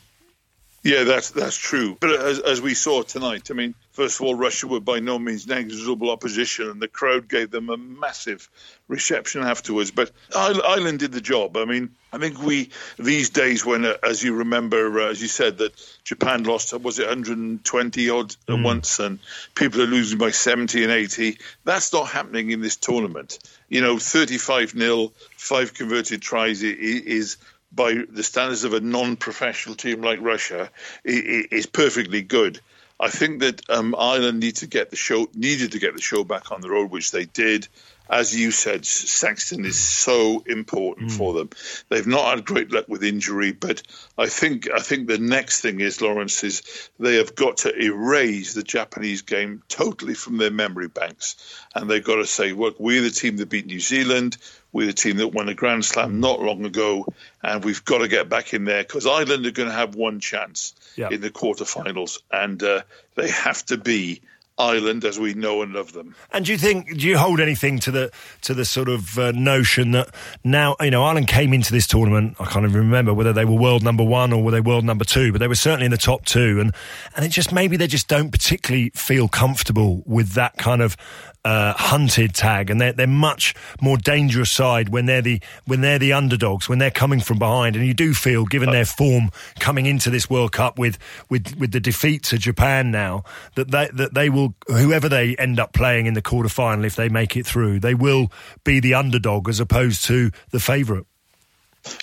Yeah, 0.83 1.05
that's 1.05 1.31
that's 1.31 1.57
true. 1.57 1.97
But 2.01 2.11
as, 2.11 2.41
as 2.41 2.61
we 2.61 2.75
saw 2.75 3.03
tonight, 3.03 3.53
I 3.53 3.55
mean, 3.55 3.75
first 3.93 4.19
of 4.19 4.27
all, 4.27 4.35
Russia 4.35 4.67
were 4.67 4.81
by 4.81 4.99
no 4.99 5.17
means 5.17 5.47
negligible 5.47 6.11
opposition, 6.11 6.69
and 6.69 6.83
the 6.83 6.89
crowd 6.89 7.29
gave 7.29 7.53
them 7.53 7.71
a 7.71 7.77
massive 7.77 8.49
reception 8.89 9.43
afterwards. 9.43 9.93
But 9.93 10.11
Ireland 10.35 10.99
did 10.99 11.12
the 11.12 11.21
job. 11.21 11.57
I 11.57 11.67
mean, 11.67 11.91
I 12.12 12.19
think 12.19 12.43
we 12.43 12.71
these 12.99 13.31
days 13.31 13.65
when, 13.65 13.85
uh, 13.85 13.95
as 14.03 14.25
you 14.25 14.35
remember, 14.35 15.03
uh, 15.03 15.11
as 15.11 15.23
you 15.23 15.29
said, 15.29 15.59
that 15.59 15.73
Japan 16.03 16.43
lost 16.43 16.77
was 16.77 16.99
it 16.99 17.07
120 17.07 18.11
odd 18.11 18.35
at 18.49 18.59
once, 18.59 18.99
and 18.99 19.21
people 19.55 19.83
are 19.83 19.87
losing 19.87 20.19
by 20.19 20.33
70 20.33 20.83
and 20.83 20.93
80. 20.93 21.39
That's 21.62 21.93
not 21.93 22.09
happening 22.09 22.51
in 22.51 22.61
this 22.61 22.77
tournament. 22.77 23.39
You 23.69 23.83
know, 23.83 23.99
35 23.99 24.75
nil, 24.75 25.12
five 25.37 25.75
converted 25.75 26.23
tries 26.23 26.65
is 26.65 27.37
by 27.75 28.05
the 28.09 28.23
standards 28.23 28.64
of 28.64 28.75
a 28.75 28.81
non-professional 28.81 29.75
team 29.75 30.02
like 30.02 30.21
Russia, 30.21 30.71
is 31.05 31.67
perfectly 31.67 32.23
good. 32.23 32.61
I 33.00 33.09
think 33.09 33.41
that 33.41 33.69
um, 33.69 33.97
Ireland 33.99 34.38
need 34.38 34.57
to 34.57 34.67
get 34.67 34.91
the 34.91 34.97
show 34.97 35.29
needed 35.35 35.73
to 35.73 35.81
get 35.81 35.97
the 35.97 36.00
show 36.00 36.23
back 36.23 36.52
on 36.52 36.61
the 36.61 36.71
road, 36.71 36.91
which 36.91 37.11
they 37.11 37.25
did. 37.25 37.67
As 38.12 38.38
you 38.38 38.50
said, 38.50 38.85
Sexton 38.85 39.64
is 39.64 39.81
so 39.81 40.45
important 40.47 41.12
for 41.12 41.33
them. 41.33 41.49
They've 41.88 42.07
not 42.07 42.35
had 42.37 42.45
great 42.45 42.71
luck 42.71 42.87
with 42.87 43.02
injury, 43.02 43.52
but 43.52 43.83
I 44.19 44.26
think 44.26 44.69
I 44.71 44.81
think 44.81 45.09
the 45.09 45.16
next 45.16 45.62
thing 45.62 45.81
is 45.81 46.02
Lawrence 46.02 46.45
is 46.45 46.90
they 47.00 47.16
have 47.16 47.35
got 47.35 47.57
to 47.59 47.75
erase 47.75 48.52
the 48.52 48.62
Japanese 48.62 49.23
game 49.23 49.62
totally 49.69 50.12
from 50.12 50.37
their 50.37 50.50
memory 50.50 50.88
banks, 50.88 51.37
and 51.75 51.88
they've 51.88 52.04
got 52.04 52.16
to 52.16 52.26
say, 52.26 52.52
look, 52.52 52.78
we're 52.78 53.00
the 53.00 53.09
team 53.11 53.38
that 53.38 53.49
beat 53.49 53.64
New 53.64 53.81
Zealand. 53.81 54.37
We're 54.73 54.87
the 54.88 54.92
team 54.92 55.16
that 55.16 55.28
won 55.28 55.49
a 55.49 55.54
Grand 55.54 55.85
Slam 55.85 56.21
not 56.21 56.40
long 56.42 56.66
ago, 56.66 57.07
and 57.42 57.64
we've 57.64 57.85
got 57.85 57.99
to 57.99 58.09
get 58.09 58.28
back 58.28 58.52
in 58.52 58.64
there 58.66 58.83
because 58.83 59.07
Ireland 59.07 59.47
are 59.47 59.50
going 59.52 59.69
to 59.71 59.75
have 59.75 59.95
one 59.95 60.21
chance 60.21 60.75
Yeah. 60.97 61.09
in 61.11 61.23
the 61.23 61.31
quarterfinals, 61.31 62.19
and 62.31 62.62
uh, 62.62 62.83
they 63.14 63.31
have 63.31 63.64
to 63.66 63.78
be 63.78 64.21
Ireland 64.59 65.04
as 65.04 65.18
we 65.18 65.35
know 65.35 65.62
and 65.62 65.73
love 65.73 65.92
them. 65.92 66.14
And 66.32 66.44
do 66.44 66.52
you 66.52 66.59
think 66.59 66.99
do 66.99 67.06
you 67.06 67.16
hold 67.16 67.40
anything 67.40 67.78
to 67.80 67.90
the 67.90 68.11
to 68.42 68.54
the 68.54 68.64
sort 68.64 68.88
of 68.88 69.18
uh, 69.18 69.32
notion 69.32 69.92
that 69.92 70.14
now 70.44 70.76
you 70.80 70.90
know 70.90 71.04
Ireland 71.04 71.28
came 71.28 71.52
into 71.52 71.73
this 71.73 71.87
tournament? 71.87 72.37
I 72.38 72.44
can't 72.44 72.64
even 72.64 72.76
remember 72.80 73.14
whether 73.14 73.32
they 73.32 73.44
were 73.44 73.56
world 73.56 73.82
number 73.82 74.04
one 74.04 74.32
or 74.32 74.42
were 74.42 74.50
they 74.50 74.61
world 74.61 74.85
number 74.85 75.04
two, 75.04 75.32
but 75.32 75.38
they 75.38 75.49
were 75.49 75.54
certainly 75.54 75.87
in 75.87 75.90
the 75.90 75.97
top 75.97 76.25
two. 76.25 76.61
And 76.61 76.75
and 77.16 77.25
it 77.25 77.30
just 77.30 77.52
maybe 77.52 77.76
they 77.76 77.87
just 77.87 78.09
don't 78.09 78.30
particularly 78.30 78.90
feel 78.94 79.28
comfortable 79.28 80.02
with 80.06 80.32
that 80.32 80.56
kind 80.59 80.82
of 80.82 80.97
uh, 81.44 81.72
hunted 81.75 82.34
tag, 82.34 82.70
and 82.70 82.80
they're 82.80 82.92
they're 82.92 83.06
much 83.06 83.54
more 83.80 83.96
dangerous 83.96 84.50
side 84.50 84.88
when 84.90 85.06
they're 85.06 85.22
the 85.22 85.40
when 85.66 85.80
they're 85.80 85.99
the 85.99 86.12
underdogs 86.12 86.68
when 86.68 86.78
they're 86.78 86.90
coming 86.90 87.20
from 87.20 87.38
behind. 87.38 87.76
And 87.76 87.84
you 87.87 87.94
do 87.94 88.14
feel, 88.14 88.44
given 88.44 88.70
their 88.70 88.84
form 88.84 89.30
coming 89.58 89.87
into 89.87 90.11
this 90.11 90.30
World 90.30 90.52
Cup 90.52 90.78
with 90.78 90.99
with 91.28 91.58
with 91.58 91.72
the 91.72 91.80
defeat 91.80 92.22
to 92.25 92.38
Japan 92.38 92.90
now, 92.90 93.25
that 93.56 93.70
they 93.70 93.88
that 93.92 94.14
they 94.14 94.30
will 94.30 94.54
whoever 94.68 95.08
they 95.08 95.34
end 95.37 95.58
up 95.58 95.72
playing 95.72 96.06
in 96.06 96.14
the 96.14 96.22
quarter 96.22 96.49
final 96.49 96.84
if 96.84 96.96
they 96.96 97.08
make 97.08 97.37
it 97.37 97.46
through, 97.46 97.80
they 97.80 97.94
will 97.94 98.30
be 98.64 98.80
the 98.80 98.94
underdog 98.94 99.49
as 99.49 99.61
opposed 99.61 100.04
to 100.04 100.30
the 100.50 100.61
favourite. 100.61 101.04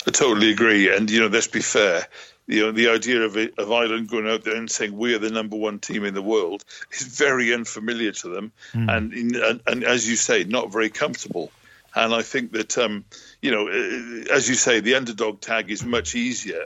I 0.06 0.10
totally 0.10 0.50
agree. 0.50 0.94
And, 0.94 1.10
you 1.10 1.20
know, 1.20 1.28
let's 1.28 1.46
be 1.46 1.60
fair. 1.60 2.06
You 2.50 2.66
know, 2.66 2.72
the 2.72 2.88
idea 2.88 3.22
of, 3.22 3.36
it, 3.36 3.58
of 3.58 3.70
Ireland 3.70 4.08
going 4.08 4.28
out 4.28 4.42
there 4.42 4.56
and 4.56 4.68
saying 4.68 4.96
we 4.96 5.14
are 5.14 5.18
the 5.18 5.30
number 5.30 5.56
one 5.56 5.78
team 5.78 6.04
in 6.04 6.14
the 6.14 6.22
world 6.22 6.64
is 6.90 7.02
very 7.02 7.54
unfamiliar 7.54 8.10
to 8.10 8.28
them. 8.28 8.52
And, 8.74 9.14
in, 9.14 9.36
and, 9.36 9.60
and 9.68 9.84
as 9.84 10.08
you 10.08 10.16
say, 10.16 10.42
not 10.42 10.72
very 10.72 10.90
comfortable. 10.90 11.52
And 11.94 12.12
I 12.12 12.22
think 12.22 12.52
that, 12.52 12.76
um, 12.76 13.04
you 13.40 13.50
know, 13.50 13.68
uh, 13.68 14.34
as 14.34 14.48
you 14.48 14.56
say, 14.56 14.80
the 14.80 14.94
underdog 14.96 15.40
tag 15.40 15.70
is 15.70 15.84
much 15.84 16.14
easier. 16.14 16.64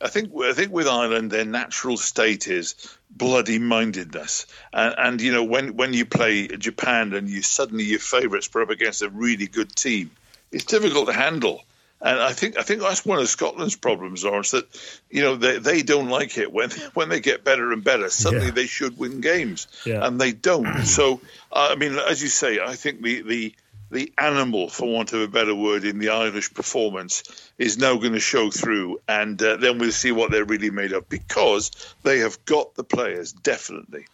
I 0.00 0.08
think 0.08 0.30
I 0.42 0.52
think 0.52 0.72
with 0.72 0.88
Ireland, 0.88 1.30
their 1.30 1.44
natural 1.44 1.96
state 1.96 2.48
is 2.48 2.74
bloody 3.10 3.58
mindedness. 3.58 4.46
And, 4.72 4.94
and 4.98 5.20
you 5.20 5.32
know, 5.32 5.44
when 5.44 5.76
when 5.76 5.92
you 5.92 6.04
play 6.04 6.48
Japan 6.48 7.14
and 7.14 7.28
you 7.28 7.42
suddenly 7.42 7.84
your 7.84 8.00
favourites 8.00 8.48
put 8.48 8.62
up 8.62 8.70
against 8.70 9.02
a 9.02 9.08
really 9.08 9.46
good 9.46 9.74
team, 9.74 10.10
it's 10.50 10.64
difficult 10.64 11.06
to 11.06 11.12
handle. 11.12 11.64
And 12.00 12.20
I 12.20 12.32
think 12.32 12.58
I 12.58 12.62
think 12.62 12.82
that's 12.82 13.06
one 13.06 13.18
of 13.18 13.28
Scotland's 13.28 13.74
problems, 13.76 14.22
Lawrence. 14.24 14.50
That 14.50 14.66
you 15.10 15.22
know 15.22 15.36
they, 15.36 15.58
they 15.58 15.82
don't 15.82 16.08
like 16.10 16.36
it 16.36 16.52
when 16.52 16.70
when 16.94 17.08
they 17.08 17.20
get 17.20 17.42
better 17.44 17.72
and 17.72 17.82
better. 17.82 18.10
Suddenly 18.10 18.46
Yeah. 18.46 18.52
they 18.52 18.66
should 18.66 18.98
win 18.98 19.20
games, 19.20 19.66
Yeah. 19.86 20.06
and 20.06 20.20
they 20.20 20.32
don't. 20.32 20.82
so 20.84 21.20
I 21.52 21.74
mean, 21.76 21.96
as 21.98 22.22
you 22.22 22.28
say, 22.28 22.60
I 22.60 22.74
think 22.74 23.02
the 23.02 23.22
the 23.22 23.54
the 23.88 24.12
animal, 24.18 24.68
for 24.68 24.92
want 24.92 25.12
of 25.12 25.20
a 25.20 25.28
better 25.28 25.54
word, 25.54 25.84
in 25.84 26.00
the 26.00 26.08
Irish 26.08 26.52
performance 26.52 27.22
is 27.56 27.78
now 27.78 27.94
going 27.96 28.14
to 28.14 28.20
show 28.20 28.50
through, 28.50 29.00
and 29.08 29.40
uh, 29.40 29.56
then 29.56 29.78
we'll 29.78 29.92
see 29.92 30.10
what 30.10 30.30
they're 30.32 30.44
really 30.44 30.70
made 30.70 30.92
of 30.92 31.08
because 31.08 31.70
they 32.02 32.18
have 32.18 32.44
got 32.46 32.74
the 32.74 32.82
players 32.84 33.32
definitely. 33.32 34.04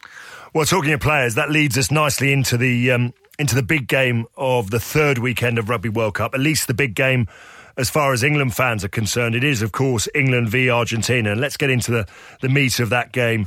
Well, 0.54 0.66
talking 0.66 0.92
of 0.92 1.00
players, 1.00 1.36
that 1.36 1.50
leads 1.50 1.78
us 1.78 1.90
nicely 1.90 2.32
into 2.34 2.56
the 2.58 2.90
um, 2.92 3.14
into 3.38 3.54
the 3.54 3.62
big 3.62 3.88
game 3.88 4.26
of 4.36 4.70
the 4.70 4.78
third 4.78 5.18
weekend 5.18 5.58
of 5.58 5.68
Rugby 5.70 5.88
World 5.88 6.14
Cup. 6.14 6.34
At 6.34 6.40
least 6.40 6.66
the 6.68 6.74
big 6.74 6.94
game, 6.94 7.26
as 7.76 7.90
far 7.90 8.12
as 8.12 8.22
England 8.22 8.54
fans 8.54 8.84
are 8.84 8.88
concerned, 8.88 9.34
it 9.34 9.44
is, 9.44 9.62
of 9.62 9.72
course, 9.72 10.08
England 10.14 10.48
v 10.48 10.70
Argentina. 10.70 11.32
And 11.32 11.40
let's 11.40 11.56
get 11.56 11.70
into 11.70 11.90
the 11.90 12.06
the 12.40 12.48
meat 12.48 12.80
of 12.80 12.90
that 12.90 13.12
game. 13.12 13.46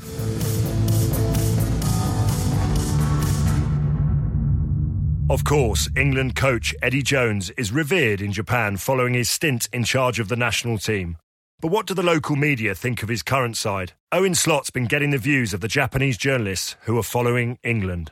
Of 5.27 5.43
course, 5.43 5.89
England 5.95 6.35
coach 6.35 6.75
Eddie 6.83 7.01
Jones 7.01 7.49
is 7.51 7.71
revered 7.71 8.21
in 8.21 8.31
Japan 8.31 8.77
following 8.77 9.15
his 9.15 9.29
stint 9.29 9.67
in 9.73 9.83
charge 9.83 10.19
of 10.19 10.27
the 10.27 10.35
national 10.35 10.77
team. 10.77 11.17
But 11.61 11.71
what 11.71 11.87
do 11.87 11.95
the 11.95 12.03
local 12.03 12.35
media 12.35 12.75
think 12.75 13.01
of 13.01 13.09
his 13.09 13.23
current 13.23 13.57
side? 13.57 13.93
Owen 14.11 14.35
Slot's 14.35 14.69
been 14.69 14.85
getting 14.85 15.09
the 15.09 15.17
views 15.17 15.51
of 15.51 15.61
the 15.61 15.67
Japanese 15.67 16.17
journalists 16.17 16.75
who 16.81 16.95
are 16.99 17.03
following 17.03 17.57
England. 17.63 18.11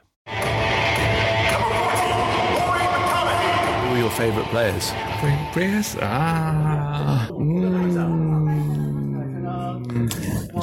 Who 3.94 4.00
are 4.00 4.10
your 4.10 4.18
favourite 4.18 4.50
players? 4.50 4.90
Favorite 5.22 5.54
players? 5.54 5.96
Ah, 6.02 7.30
mm, 7.30 7.94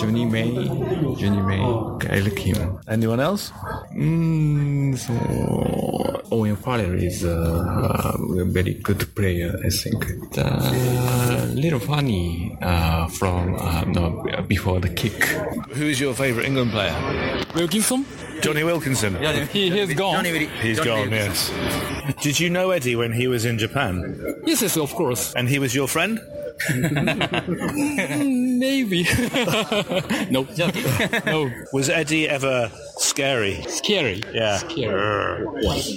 Jonny 0.00 0.25
May, 0.25 0.50
Jonny 1.14 1.38
May, 1.38 1.62
I 2.10 2.18
like 2.26 2.40
him. 2.40 2.80
Anyone 2.88 3.20
else? 3.20 3.52
Mm, 3.94 4.99
so 4.99 5.14
Owen 6.32 6.56
Farrell 6.56 6.99
is 6.99 7.22
uh, 7.22 8.18
a 8.18 8.44
very 8.46 8.75
good 8.82 9.06
player, 9.14 9.54
I 9.64 9.70
think. 9.70 10.06
The 10.34 11.52
little 11.54 11.78
funny 11.78 12.58
uh, 12.60 13.06
from 13.06 13.54
uh, 13.54 13.84
no 13.87 14.26
before 14.49 14.80
the 14.80 14.88
kick. 14.88 15.22
Who 15.78 15.84
is 15.87 16.00
your 16.00 16.14
favourite 16.14 16.46
England 16.49 16.72
player? 16.72 16.96
Wilkinson? 17.54 18.04
Jonny 18.40 18.64
Wilkinson. 18.64 19.14
He 19.49 19.70
has 19.70 19.92
gone. 19.94 20.25
He's 20.25 20.80
gone, 20.80 21.11
yes. 21.11 21.50
Did 22.23 22.40
you 22.40 22.50
know 22.50 22.70
Eddie 22.70 22.97
when 22.97 23.12
he 23.12 23.26
was 23.28 23.44
in 23.44 23.59
Japan? 23.59 24.37
Yes, 24.47 24.62
yes, 24.62 24.76
of 24.76 24.92
course. 24.94 25.32
And 25.35 25.49
he 25.49 25.59
was 25.59 25.75
your 25.75 25.88
friend? 25.88 26.20
Maybe. 28.61 29.04
no, 30.30 30.44
joking. 30.44 30.85
No, 31.25 31.50
Was 31.73 31.88
Eddie 31.88 32.28
ever 32.28 32.70
scary? 32.99 33.62
scary. 33.68 34.23
Yeah. 34.32 34.59
Scary. 34.59 35.47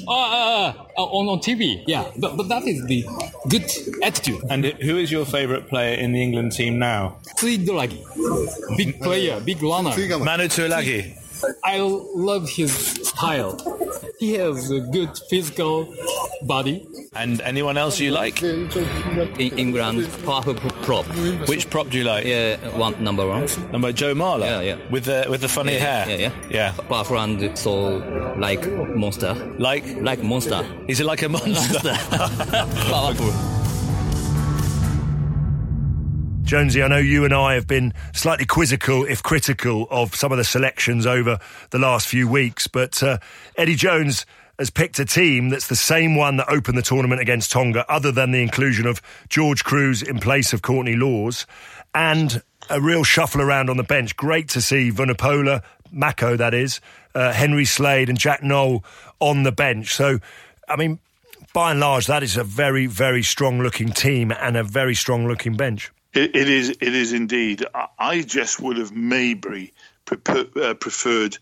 Uh, 0.07 0.11
uh, 0.11 0.73
uh, 0.97 1.01
on, 1.03 1.27
on 1.27 1.39
TV, 1.39 1.83
yeah. 1.87 2.09
But, 2.17 2.37
but 2.37 2.47
that 2.47 2.63
is 2.63 2.85
the 2.85 3.03
good 3.49 3.69
attitude. 4.01 4.41
And 4.49 4.65
who 4.65 4.97
is 4.97 5.11
your 5.11 5.25
favourite 5.25 5.67
player 5.67 5.95
in 5.95 6.13
the 6.13 6.21
England 6.21 6.53
team 6.53 6.79
now? 6.79 7.17
Tsuidoragi. 7.37 8.77
Big 8.77 9.01
player, 9.01 9.39
big 9.41 9.61
runner. 9.61 9.93
Manu 10.23 10.47
Tuilagi. 10.47 11.17
I 11.63 11.79
love 11.79 12.49
his 12.49 12.73
style. 12.73 13.57
He 14.19 14.33
has 14.33 14.71
a 14.71 14.79
good 14.79 15.17
physical 15.29 15.93
body. 16.43 16.87
And 17.15 17.41
anyone 17.41 17.77
else 17.77 17.99
you 17.99 18.11
like? 18.11 18.41
In 18.41 18.69
England, 19.37 20.09
powerful 20.25 20.55
prop. 20.55 21.05
Which 21.47 21.69
prop 21.69 21.89
do 21.89 21.97
you 21.99 22.03
like? 22.03 22.25
Yeah, 22.25 22.57
one 22.77 23.03
number 23.03 23.27
one. 23.27 23.47
Number 23.71 23.91
Joe 23.91 24.15
Marler. 24.15 24.45
Yeah, 24.45 24.61
yeah. 24.61 24.89
With 24.89 25.05
the 25.05 25.27
with 25.29 25.41
the 25.41 25.49
funny 25.49 25.73
yeah, 25.73 26.05
hair. 26.05 26.09
Yeah, 26.09 26.17
yeah. 26.17 26.31
Yeah. 26.49 26.71
Powerful 26.89 27.19
and 27.19 27.57
so 27.57 27.97
like 28.37 28.65
monster. 28.95 29.33
Like 29.59 29.85
Like 30.01 30.23
monster. 30.23 30.65
is 30.87 30.99
it 30.99 31.05
like 31.05 31.21
a 31.21 31.29
monster? 31.29 31.79
Powerful. 32.89 33.62
Jonesy, 36.53 36.83
I 36.83 36.87
know 36.87 36.99
you 36.99 37.25
and 37.25 37.33
I 37.33 37.55
have 37.55 37.65
been 37.65 37.95
slightly 38.13 38.45
quizzical, 38.45 39.05
if 39.05 39.23
critical, 39.23 39.87
of 39.89 40.13
some 40.13 40.31
of 40.31 40.37
the 40.37 40.43
selections 40.43 41.07
over 41.07 41.39
the 41.71 41.79
last 41.79 42.05
few 42.05 42.27
weeks, 42.27 42.67
but 42.67 43.01
uh, 43.01 43.17
Eddie 43.57 43.73
Jones 43.73 44.27
has 44.59 44.69
picked 44.69 44.99
a 44.99 45.05
team 45.05 45.49
that's 45.49 45.67
the 45.67 45.75
same 45.75 46.15
one 46.15 46.37
that 46.37 46.47
opened 46.49 46.77
the 46.77 46.83
tournament 46.83 47.19
against 47.19 47.51
Tonga, 47.51 47.91
other 47.91 48.11
than 48.11 48.29
the 48.29 48.43
inclusion 48.43 48.85
of 48.85 49.01
George 49.29 49.63
Kruis 49.63 50.07
in 50.07 50.19
place 50.19 50.53
of 50.53 50.61
Courtney 50.61 50.95
Lawes, 50.95 51.47
and 51.95 52.43
a 52.69 52.79
real 52.79 53.03
shuffle 53.03 53.41
around 53.41 53.71
on 53.71 53.77
the 53.77 53.83
bench. 53.83 54.15
Great 54.15 54.47
to 54.49 54.61
see 54.61 54.91
Vunipola, 54.91 55.63
Mako, 55.91 56.35
that 56.35 56.53
is, 56.53 56.81
uh, 57.15 57.33
Henry 57.33 57.65
Slade, 57.65 58.09
and 58.09 58.19
Jack 58.19 58.43
Nowell 58.43 58.85
on 59.19 59.41
the 59.41 59.51
bench. 59.51 59.95
So, 59.95 60.19
I 60.69 60.75
mean, 60.75 60.99
by 61.51 61.71
and 61.71 61.79
large, 61.79 62.05
that 62.05 62.21
is 62.21 62.37
a 62.37 62.43
very, 62.43 62.85
very 62.85 63.23
strong 63.23 63.59
looking 63.59 63.89
team 63.89 64.31
and 64.31 64.55
a 64.55 64.63
very 64.63 64.93
strong 64.93 65.27
looking 65.27 65.57
bench. 65.57 65.91
It, 66.13 66.35
it 66.35 66.49
is. 66.49 66.69
It 66.69 66.81
is 66.81 67.13
indeed. 67.13 67.65
I, 67.97 68.21
just 68.21 68.61
would 68.61 68.77
have 68.77 68.91
maybe 68.91 69.73
uh, 70.09 70.73
preferred 70.75 71.37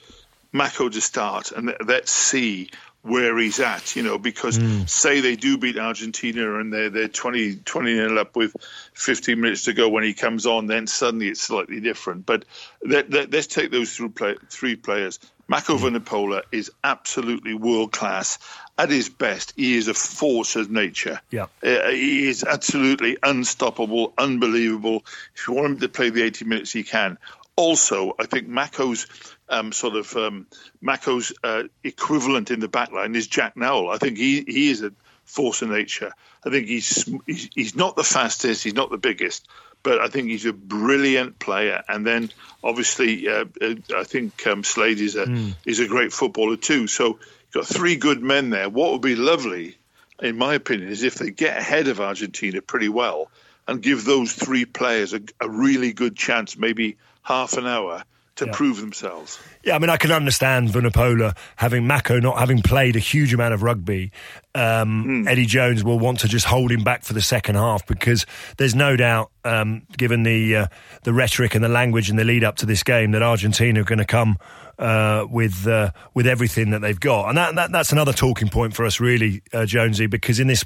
Mako 0.51 0.89
to 0.89 1.01
start, 1.01 1.51
and 1.51 1.67
th- 1.67 1.79
let's 1.85 2.11
see 2.11 2.69
where 3.01 3.37
he's 3.37 3.59
at. 3.59 3.95
You 3.95 4.03
know, 4.03 4.17
because 4.17 4.59
say 4.89 5.19
they 5.19 5.35
do 5.35 5.57
beat 5.57 5.77
Argentina 5.77 6.59
and 6.59 6.71
they're 6.71 6.89
they're 6.89 7.07
20, 7.09 7.57
20 7.57 7.93
nil 7.95 8.19
up 8.19 8.35
with 8.35 8.55
fifteen 8.93 9.41
minutes 9.41 9.65
to 9.65 9.73
go 9.73 9.89
when 9.89 10.03
he 10.03 10.13
comes 10.13 10.45
on, 10.45 10.67
then 10.67 10.87
suddenly 10.87 11.27
it's 11.27 11.41
slightly 11.41 11.81
different. 11.81 12.25
But 12.25 12.45
let, 12.83 13.09
let, 13.09 13.33
us 13.33 13.47
take 13.47 13.71
those 13.71 13.93
three, 13.93 14.09
play, 14.09 14.35
three 14.49 14.75
players. 14.77 15.19
Mako 15.47 15.77
Vunipola 15.77 16.43
is 16.53 16.71
absolutely 16.81 17.53
world 17.53 17.91
class. 17.91 18.39
At 18.81 18.89
his 18.89 19.09
best, 19.09 19.53
he 19.55 19.75
is 19.77 19.87
a 19.89 19.93
force 19.93 20.55
of 20.55 20.71
nature. 20.71 21.21
Yeah. 21.29 21.45
Uh, 21.63 21.89
he 21.89 22.27
is 22.27 22.43
absolutely 22.43 23.15
unstoppable, 23.21 24.11
unbelievable. 24.17 25.05
If 25.35 25.47
you 25.47 25.53
want 25.53 25.67
him 25.67 25.79
to 25.81 25.87
play 25.87 26.09
the 26.09 26.23
80 26.23 26.45
minutes, 26.45 26.71
he 26.71 26.81
can. 26.81 27.19
Also, 27.55 28.15
I 28.17 28.25
think 28.25 28.47
Mako's 28.47 29.05
um, 29.49 29.71
sort 29.71 29.97
of 29.97 30.15
um, 30.15 30.47
Mako's 30.81 31.31
uh, 31.43 31.63
equivalent 31.83 32.49
in 32.49 32.59
the 32.59 32.67
back 32.67 32.91
line 32.91 33.15
is 33.15 33.27
Jack 33.27 33.55
Nowell. 33.55 33.91
I 33.91 33.99
think 33.99 34.17
he, 34.17 34.43
he 34.47 34.71
is 34.71 34.81
a 34.81 34.93
force 35.25 35.61
of 35.61 35.69
nature. 35.69 36.11
I 36.43 36.49
think 36.49 36.65
he's, 36.65 37.07
he's 37.27 37.49
he's 37.53 37.75
not 37.75 37.95
the 37.95 38.03
fastest, 38.03 38.63
he's 38.63 38.73
not 38.73 38.89
the 38.89 38.97
biggest, 38.97 39.47
but 39.83 40.01
I 40.01 40.07
think 40.07 40.29
he's 40.29 40.47
a 40.47 40.53
brilliant 40.53 41.37
player. 41.37 41.83
And 41.87 42.03
then 42.03 42.31
obviously, 42.63 43.27
uh, 43.27 43.45
uh, 43.61 43.75
I 43.95 44.05
think 44.05 44.47
um, 44.47 44.63
Slade 44.63 44.99
is 44.99 45.15
a 45.15 45.53
is 45.65 45.79
a 45.79 45.87
great 45.87 46.13
footballer 46.13 46.57
too. 46.57 46.87
So 46.87 47.19
got 47.51 47.65
three 47.65 47.95
good 47.95 48.21
men 48.21 48.49
there. 48.49 48.69
What 48.69 48.91
would 48.91 49.01
be 49.01 49.15
lovely, 49.15 49.77
in 50.21 50.37
my 50.37 50.55
opinion, 50.55 50.89
is 50.89 51.03
if 51.03 51.15
they 51.15 51.31
get 51.31 51.57
ahead 51.57 51.87
of 51.87 51.99
Argentina 51.99 52.61
pretty 52.61 52.89
well 52.89 53.29
and 53.67 53.81
give 53.81 54.05
those 54.05 54.33
three 54.33 54.65
players 54.65 55.13
a, 55.13 55.21
a 55.39 55.49
really 55.49 55.93
good 55.93 56.15
chance, 56.15 56.57
maybe 56.57 56.97
half 57.23 57.57
an 57.57 57.67
hour 57.67 58.03
to 58.37 58.47
prove 58.47 58.77
themselves. 58.79 59.39
Yeah, 59.63 59.75
I 59.75 59.79
mean, 59.79 59.89
I 59.89 59.97
can 59.97 60.11
understand 60.11 60.69
Vunipola 60.69 61.37
having 61.57 61.85
Mako 61.85 62.19
not 62.19 62.39
having 62.39 62.61
played 62.61 62.95
a 62.95 62.99
huge 62.99 63.33
amount 63.33 63.53
of 63.53 63.61
rugby. 63.61 64.11
Um, 64.55 65.27
Eddie 65.27 65.45
Jones 65.45 65.83
will 65.83 65.99
want 65.99 66.21
to 66.21 66.27
just 66.27 66.45
hold 66.45 66.71
him 66.71 66.83
back 66.83 67.03
for 67.03 67.13
the 67.13 67.21
second 67.21 67.55
half 67.55 67.85
because 67.85 68.25
there's 68.57 68.73
no 68.73 68.95
doubt, 68.95 69.31
um, 69.45 69.83
given 69.95 70.23
the 70.23 70.55
uh, 70.55 70.67
the 71.03 71.13
rhetoric 71.13 71.55
and 71.55 71.63
the 71.63 71.69
language 71.69 72.09
and 72.09 72.17
the 72.17 72.23
lead 72.23 72.43
up 72.43 72.55
to 72.57 72.65
this 72.65 72.83
game, 72.83 73.11
that 73.11 73.21
Argentina 73.21 73.81
are 73.81 73.85
going 73.85 73.99
to 73.99 74.05
come 74.05 74.37
uh, 74.81 75.25
with 75.29 75.67
uh, 75.67 75.91
with 76.13 76.27
everything 76.27 76.71
that 76.71 76.79
they've 76.81 76.99
got, 76.99 77.29
and 77.29 77.37
that, 77.37 77.55
that 77.55 77.71
that's 77.71 77.91
another 77.91 78.13
talking 78.13 78.49
point 78.49 78.75
for 78.75 78.85
us, 78.85 78.99
really, 78.99 79.43
uh, 79.53 79.65
Jonesy, 79.65 80.07
because 80.07 80.39
in 80.39 80.47
this 80.47 80.65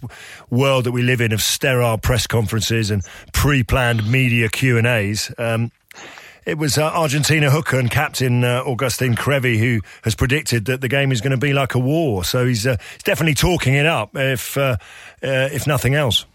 world 0.50 0.86
that 0.86 0.94
we 0.94 1.04
live 1.04 1.22
in 1.22 1.34
of 1.34 1.42
sterile 1.42 1.98
press 1.98 2.26
conferences 2.26 2.90
and 2.90 3.04
pre-planned 3.34 4.10
media 4.10 4.50
Q 4.50 4.78
and 4.78 4.88
A's. 4.88 5.32
Um, 5.38 5.72
it 6.46 6.60
was 6.60 6.78
uh, 6.78 6.84
Argentina 6.84 7.50
hooker 7.50 7.80
and 7.80 7.90
captain 7.90 8.44
uh, 8.44 8.64
Agustín 8.64 9.18
Creevy 9.18 9.58
who 9.58 9.82
has 10.04 10.14
predicted 10.14 10.66
that 10.66 10.80
the 10.80 10.88
game 10.88 11.12
is 11.12 11.20
going 11.20 11.32
to 11.32 11.38
be 11.38 11.54
like 11.54 11.74
a 11.74 11.80
war. 11.80 12.24
So 12.24 12.46
he's, 12.46 12.68
uh, 12.68 12.78
he's 12.94 13.04
definitely 13.04 13.34
talking 13.34 13.74
it 13.74 13.88
up, 13.88 14.12
if 14.16 14.56
uh, 14.56 14.78
uh, 15.24 15.50
if 15.52 15.66
nothing 15.66 15.96
else. 15.96 16.26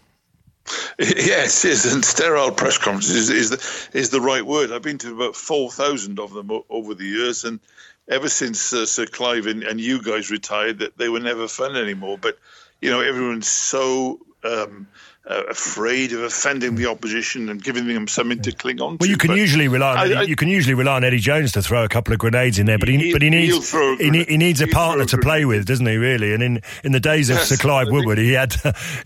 Yes, 0.99 1.65
yes, 1.65 1.91
and 1.91 2.05
sterile 2.05 2.51
press 2.51 2.77
conferences 2.77 3.29
is, 3.29 3.29
is 3.29 3.49
the 3.49 3.97
is 3.97 4.09
the 4.11 4.21
right 4.21 4.45
word. 4.45 4.71
I've 4.71 4.83
been 4.83 4.99
to 4.99 5.13
about 5.13 5.35
four 5.35 5.71
thousand 5.71 6.19
of 6.19 6.33
them 6.33 6.51
over 6.69 6.93
the 6.93 7.05
years, 7.05 7.43
and 7.43 7.59
ever 8.07 8.29
since 8.29 8.71
uh, 8.71 8.85
Sir 8.85 9.07
Clive 9.07 9.47
and, 9.47 9.63
and 9.63 9.79
you 9.81 10.01
guys 10.03 10.29
retired, 10.29 10.79
that 10.79 10.97
they 10.97 11.09
were 11.09 11.19
never 11.19 11.47
fun 11.47 11.75
anymore. 11.75 12.17
But 12.19 12.37
you 12.81 12.91
know, 12.91 13.01
everyone's 13.01 13.47
so 13.47 14.19
um, 14.43 14.87
uh, 15.29 15.43
afraid 15.49 16.13
of 16.13 16.21
offending 16.23 16.75
the 16.75 16.87
opposition 16.87 17.47
and 17.49 17.63
giving 17.63 17.85
them 17.87 18.07
something 18.07 18.41
to 18.41 18.51
cling 18.51 18.81
on 18.81 18.97
to. 18.97 18.97
Well, 19.01 19.09
you 19.09 19.17
can 19.17 19.31
usually 19.35 19.67
rely 19.67 19.91
on 19.91 19.97
I- 20.13 20.19
I- 20.19 20.23
you 20.23 20.35
can 20.35 20.47
usually 20.47 20.73
rely 20.73 20.95
on 20.95 21.03
Eddie 21.03 21.19
Jones 21.19 21.51
to 21.51 21.61
throw 21.61 21.83
a 21.83 21.89
couple 21.89 22.11
of 22.13 22.19
grenades 22.19 22.57
in 22.57 22.65
there, 22.65 22.79
but 22.79 22.89
he, 22.89 22.97
He- 22.97 23.13
but 23.13 23.21
he 23.21 23.29
needs 23.29 23.73
a 23.73 23.95
he, 23.97 24.23
he 24.23 24.37
needs 24.37 24.61
a 24.61 24.67
partner 24.67 25.05
to 25.05 25.17
play 25.19 25.45
with, 25.45 25.65
doesn't 25.67 25.85
he? 25.85 25.97
Really, 25.97 26.33
and 26.33 26.41
in 26.41 26.61
in 26.83 26.91
the 26.91 26.99
days 26.99 27.29
of 27.29 27.37
Yes, 27.37 27.49
Sir 27.49 27.57
Clive 27.57 27.89
Woodward, 27.91 28.17
he 28.17 28.33
had 28.33 28.55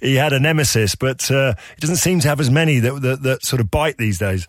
he 0.01 0.15
had 0.15 0.32
a 0.32 0.39
nemesis, 0.39 0.95
but 0.95 1.30
uh, 1.30 1.54
he 1.75 1.82
doesn't 1.82 1.97
seem 1.97 2.21
to 2.21 2.28
have 2.30 2.39
as 2.39 2.49
many 2.49 2.80
that, 2.80 3.01
that 3.01 3.23
that 3.23 3.43
sort 3.45 3.60
of 3.60 3.69
bite 3.69 3.97
these 3.97 4.17
days. 4.17 4.47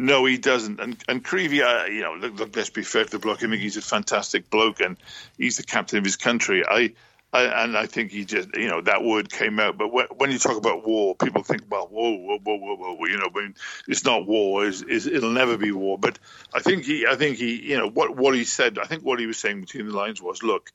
No, 0.00 0.24
he 0.26 0.38
doesn't. 0.38 0.80
And 0.80 0.96
and 1.08 1.24
Creevy, 1.24 1.62
uh, 1.62 1.86
you 1.86 2.02
know, 2.02 2.14
look, 2.14 2.38
look, 2.38 2.54
let's 2.56 2.70
be 2.70 2.82
fair 2.82 3.04
to 3.04 3.10
the 3.10 3.18
bloke. 3.18 3.38
I 3.42 3.48
think 3.48 3.60
he's 3.62 3.76
a 3.76 3.82
fantastic 3.82 4.48
bloke, 4.50 4.80
and 4.80 4.96
he's 5.38 5.56
the 5.56 5.64
captain 5.64 5.98
of 5.98 6.04
his 6.04 6.16
country. 6.16 6.62
I 6.64 6.92
and 7.32 7.76
I 7.76 7.86
think 7.86 8.10
he 8.10 8.24
just, 8.24 8.48
you 8.56 8.68
know, 8.68 8.80
that 8.82 9.04
word 9.04 9.30
came 9.30 9.60
out. 9.60 9.76
But 9.76 9.92
when, 9.92 10.30
you 10.30 10.38
talk 10.38 10.56
about 10.56 10.86
war, 10.86 11.14
people 11.14 11.42
think, 11.42 11.64
well, 11.70 11.86
whoa, 11.86 12.16
whoa, 12.16 12.38
whoa, 12.42 12.56
whoa, 12.56 12.94
whoa. 12.94 13.06
You 13.06 13.18
know, 13.18 13.28
I 13.34 13.40
mean, 13.40 13.54
it's 13.86 14.04
not 14.04 14.26
war. 14.26 14.66
It's, 14.66 14.82
it's, 14.82 15.06
it'll 15.06 15.32
never 15.32 15.56
be 15.56 15.72
war. 15.72 15.98
But 15.98 16.18
I 16.54 16.60
think 16.60 16.84
he, 16.84 17.06
I 17.06 17.16
think 17.16 17.36
he, 17.36 17.56
you 17.56 17.76
know, 17.76 17.88
what 17.88 18.16
what 18.16 18.34
he 18.34 18.44
said. 18.44 18.78
I 18.78 18.84
think 18.84 19.04
what 19.04 19.20
he 19.20 19.26
was 19.26 19.38
saying 19.38 19.60
between 19.60 19.88
the 19.88 19.96
lines 19.96 20.22
was, 20.22 20.42
look, 20.42 20.72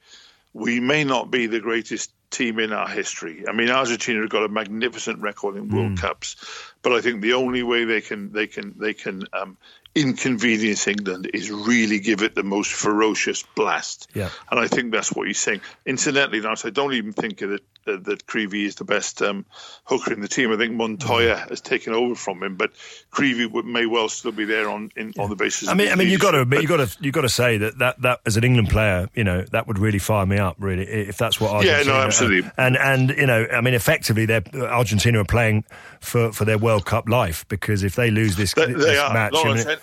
we 0.54 0.80
may 0.80 1.04
not 1.04 1.32
be 1.32 1.48
the 1.48 1.60
greatest 1.60 2.12
team 2.34 2.60
in 2.60 2.74
our 2.74 2.90
history. 2.90 3.46
I 3.48 3.54
mean, 3.54 3.70
Argentina 3.70 4.22
have 4.22 4.30
got 4.30 4.44
a 4.44 4.50
magnificent 4.50 5.22
record 5.22 5.56
in 5.56 5.70
World 5.70 6.00
Cups, 6.00 6.36
but 6.82 6.92
I 6.92 7.02
think 7.02 7.22
the 7.22 7.34
only 7.34 7.64
way 7.64 7.86
they 7.86 8.02
can 8.02 8.32
they 8.34 8.48
can 8.48 8.76
they 8.78 8.94
can 8.94 9.24
um, 9.32 9.58
inconvenience 9.96 10.88
England 10.88 11.30
is 11.34 11.52
really 11.52 12.00
give 12.00 12.24
it 12.24 12.36
the 12.36 12.44
most 12.44 12.72
ferocious 12.74 13.44
blast. 13.56 14.10
Yeah. 14.14 14.30
and 14.50 14.60
I 14.60 14.68
think 14.68 14.92
that's 14.92 15.12
what 15.12 15.28
he's 15.28 15.40
saying. 15.40 15.62
Incidentally, 15.86 16.42
Lance, 16.42 16.66
I 16.66 16.72
don't 16.72 16.94
even 16.94 17.14
think 17.14 17.40
that 17.40 17.62
uh, 17.86 17.98
that 18.04 18.26
Creevy 18.26 18.66
is 18.66 18.76
the 18.76 18.86
best 18.86 19.22
um, 19.22 19.46
hooker 19.84 20.14
in 20.14 20.22
the 20.22 20.28
team. 20.28 20.52
I 20.52 20.58
think 20.58 20.74
Montoya 20.74 21.36
has 21.50 21.62
taken 21.62 21.94
over 21.94 22.16
from 22.16 22.42
him, 22.42 22.56
but 22.56 22.72
Creevy 23.12 23.50
may 23.66 23.86
well 23.86 24.10
still 24.10 24.32
be 24.32 24.46
there 24.46 24.70
on 24.70 24.90
in, 24.96 25.14
on 25.20 25.30
the 25.30 25.36
basis. 25.36 25.68
I 25.68 25.74
of 25.74 25.78
mean, 25.78 25.92
I 25.92 25.96
mean, 25.96 26.10
you 26.10 26.18
got 26.18 26.32
to 26.32 26.62
you 26.62 26.68
got 26.68 26.88
to, 26.88 26.98
you 27.04 27.12
got 27.12 27.22
to 27.22 27.30
say 27.30 27.58
that, 27.58 27.80
that 27.80 28.02
that 28.02 28.20
as 28.26 28.38
an 28.38 28.44
England 28.44 28.70
player, 28.70 29.10
you 29.14 29.24
know, 29.24 29.42
that 29.52 29.68
would 29.68 29.80
really 29.80 30.00
fire 30.00 30.26
me 30.26 30.38
up, 30.38 30.56
really, 30.60 30.84
if 30.88 31.18
that's 31.18 31.40
what 31.42 31.66
Yeah, 31.66 31.74
Argentina. 31.74 31.94
no, 31.94 32.06
absolutely. 32.24 32.52
And 32.58 32.78
and 32.78 33.10
you 33.12 33.26
know, 33.26 33.46
I 33.52 33.62
mean, 33.62 33.74
effectively, 33.74 34.26
they're 34.26 34.44
Argentina 34.56 35.20
are 35.20 35.26
playing 35.26 35.64
for, 36.00 36.32
for 36.32 36.46
their 36.46 36.58
World 36.58 36.86
Cup 36.86 37.08
life 37.08 37.46
because 37.48 37.84
if 37.84 37.96
they 37.96 38.12
lose 38.12 38.36
this, 38.36 38.54
They, 38.54 38.68
this 38.74 38.86
they 38.86 38.98
are. 38.98 39.14
match, 39.14 39.34
Lawrence, 39.34 39.66
I 39.66 39.70
mean, 39.70 39.78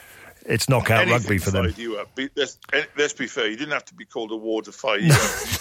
it's 0.50 0.68
knockout 0.68 1.02
Anything 1.02 1.12
rugby 1.12 1.38
for 1.38 1.50
them. 1.50 1.72
You 1.76 1.98
up. 1.98 2.18
Let's, 2.34 2.58
eh, 2.72 2.82
let's 2.96 3.12
be 3.12 3.26
fair. 3.26 3.48
You 3.48 3.56
didn't 3.56 3.72
have 3.72 3.84
to 3.86 3.94
be 3.94 4.04
called 4.04 4.32
a 4.32 4.36
war 4.36 4.62
to 4.62 4.72
fire 4.72 4.98
you. 4.98 5.12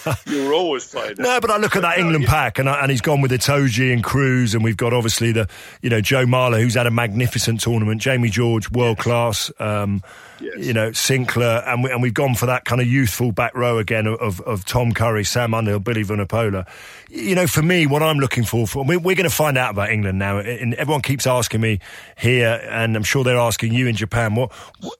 up. 0.06 0.17
you 0.25 0.45
were 0.45 0.54
always 0.54 0.84
fired. 0.84 1.13
up. 1.13 1.19
No, 1.19 1.39
but 1.39 1.52
I 1.52 1.58
look 1.58 1.75
at 1.75 1.84
that 1.84 1.99
England 1.99 2.25
pack, 2.25 2.58
and, 2.58 2.67
I, 2.67 2.82
and 2.82 2.91
he's 2.91 3.02
gone 3.02 3.21
with 3.21 3.32
Itoje 3.32 3.93
and 3.93 4.04
Kruis, 4.04 4.56
and 4.56 4.63
we've 4.63 4.78
got 4.78 4.91
obviously 4.93 5.32
the, 5.32 5.47
you 5.82 5.89
know, 5.89 6.02
Joe 6.02 6.25
Marler, 6.25 6.60
who's 6.60 6.73
had 6.73 6.88
a 6.88 6.91
magnificent 6.91 7.62
tournament, 7.62 8.02
Jamie 8.02 8.30
George, 8.30 8.71
world 8.71 8.97
class, 8.97 9.52
um, 9.60 10.02
you 10.39 10.73
know, 10.73 10.91
Sinclair, 10.91 11.63
and, 11.67 11.84
we, 11.84 11.91
and 11.91 12.02
we've 12.02 12.13
gone 12.13 12.34
for 12.34 12.47
that 12.47 12.65
kind 12.65 12.82
of 12.82 12.88
youthful 12.88 13.32
back 13.32 13.54
row 13.56 13.78
again 13.78 14.08
of, 14.08 14.41
of 14.41 14.65
Tom 14.65 14.93
Curry, 14.93 15.23
Sam 15.23 15.54
Underhill, 15.54 15.80
Billy 15.80 16.04
Vunipola. 16.04 16.67
You 17.10 17.36
know, 17.36 17.47
for 17.47 17.62
me, 17.62 17.86
what 17.88 18.02
I'm 18.02 18.17
looking 18.17 18.43
for, 18.43 18.65
for 18.65 18.84
we're, 18.84 18.99
we're 18.99 19.15
going 19.15 19.30
to 19.30 19.36
find 19.36 19.58
out 19.58 19.71
about 19.71 19.89
England 19.89 20.17
now, 20.17 20.39
and 20.39 20.73
everyone 20.75 21.02
keeps 21.02 21.28
asking 21.28 21.62
me 21.62 21.80
here, 22.17 22.62
and 22.69 22.95
I'm 22.95 23.04
sure 23.04 23.23
they're 23.23 23.38
asking 23.38 23.73
you 23.73 23.88
in 23.88 23.95
Japan, 23.95 24.36
what 24.36 24.52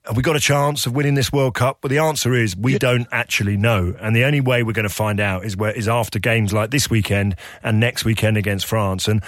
have 0.06 0.18
we 0.18 0.24
got 0.24 0.36
a 0.36 0.39
chance 0.39 0.86
of 0.86 0.94
winning 0.94 1.15
this 1.15 1.32
World 1.32 1.56
Cup? 1.56 1.80
But 1.82 1.89
the 1.89 2.00
answer 2.00 2.34
is 2.34 2.56
we 2.56 2.78
don't 2.78 3.08
actually 3.12 3.58
know, 3.58 3.96
and 4.00 4.15
the 4.15 4.24
only 4.24 4.42
way 4.42 4.63
we're 4.63 4.74
going 4.74 4.88
to 4.88 4.94
find 4.94 5.20
out 5.20 5.46
is 5.46 5.56
where 5.56 5.72
is 5.72 5.88
after 5.88 6.20
games 6.20 6.52
like 6.52 6.72
this 6.72 6.89
weekend 6.89 7.36
and 7.63 7.80
next 7.80 8.06
weekend 8.06 8.38
against 8.38 8.65
France. 8.65 9.08
And 9.08 9.24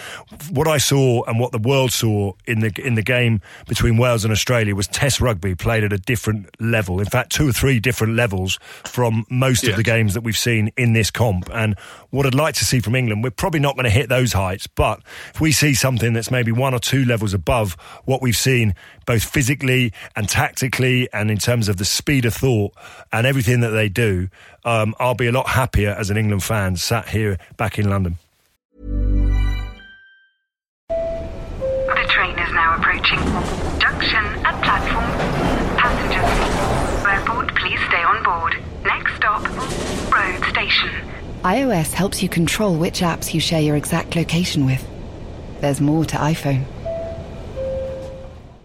what 0.50 0.68
I 0.68 0.78
saw 0.78 1.24
and 1.24 1.40
what 1.40 1.52
the 1.52 1.60
world 1.60 1.92
saw 1.92 2.34
in 2.46 2.60
the 2.60 2.72
in 2.84 2.96
the 2.96 3.02
game 3.02 3.42
between 3.68 3.98
Wales 3.98 4.24
and 4.26 4.32
Australia 4.32 4.76
was 4.76 4.88
Test 4.88 5.22
rugby 5.22 5.56
played 5.56 5.84
at 5.84 5.94
a 5.94 5.98
different 5.98 6.50
level. 6.60 7.00
In 7.00 7.06
fact, 7.06 7.32
two 7.32 7.48
or 7.48 7.54
three 7.54 7.80
different 7.80 8.16
levels 8.16 8.60
from 8.84 9.26
most 9.30 9.68
of 9.68 9.76
the 9.76 9.84
games 9.84 10.14
that 10.14 10.22
we've 10.22 10.38
seen 10.38 10.72
in 10.78 10.94
this 10.94 11.12
comp. 11.12 11.50
And 11.54 11.78
what 12.10 12.26
I'd 12.26 12.36
like 12.36 12.56
to 12.56 12.66
see 12.66 12.80
from 12.80 12.96
England, 12.96 13.24
we're 13.24 13.32
probably 13.32 13.60
not 13.60 13.76
going 13.76 13.86
to 13.86 13.90
hit 13.90 14.10
those 14.10 14.34
heights, 14.34 14.68
but 14.68 15.02
if 15.34 15.40
we 15.40 15.52
see 15.52 15.74
something 15.74 16.14
that's 16.14 16.32
maybe 16.32 16.52
one 16.52 16.74
or 16.74 16.80
two 16.80 17.06
levels 17.06 17.34
above 17.34 17.74
what 18.06 18.22
we've 18.22 18.36
seen, 18.36 18.76
both 19.12 19.26
physically 19.26 19.91
and 20.15 20.30
tactically, 20.30 21.10
and 21.12 21.30
in 21.30 21.38
terms 21.38 21.67
of 21.67 21.76
the 21.76 21.84
speed 21.84 22.24
of 22.24 22.34
thought 22.34 22.71
and 23.12 23.28
everything 23.28 23.60
that 23.60 23.71
they 23.71 23.89
do, 23.89 24.30
um, 24.63 24.95
I'll 25.02 25.15
be 25.15 25.28
a 25.28 25.34
lot 25.34 25.50
happier 25.50 25.89
as 25.89 26.10
an 26.10 26.15
England 26.15 26.43
fan 26.43 26.78
sat 26.78 27.10
here 27.10 27.38
back 27.58 27.78
in 27.78 27.89
London. 27.89 28.15
The 30.88 30.95
train 32.08 32.39
is 32.39 32.54
now 32.54 32.78
approaching. 32.78 33.19
Junction 33.82 34.24
at 34.45 34.63
platform. 34.63 35.12
Passengers. 35.78 37.06
Airport, 37.06 37.54
please 37.56 37.80
stay 37.89 38.04
on 38.04 38.24
board. 38.24 38.56
Next 38.86 39.13
stop, 39.17 39.43
road 40.10 40.41
station. 40.50 40.89
iOS 41.43 41.91
helps 41.91 42.24
you 42.24 42.30
control 42.30 42.78
which 42.78 43.02
apps 43.02 43.34
you 43.34 43.41
share 43.41 43.62
your 43.62 43.76
exact 43.76 44.15
location 44.15 44.65
with. 44.65 44.88
There's 45.60 45.82
more 45.82 46.06
to 46.06 46.15
iPhone. 46.15 46.63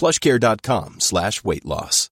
plushcare.com 0.00 1.00
slash 1.00 1.44
weight 1.44 1.66
loss. 1.66 2.08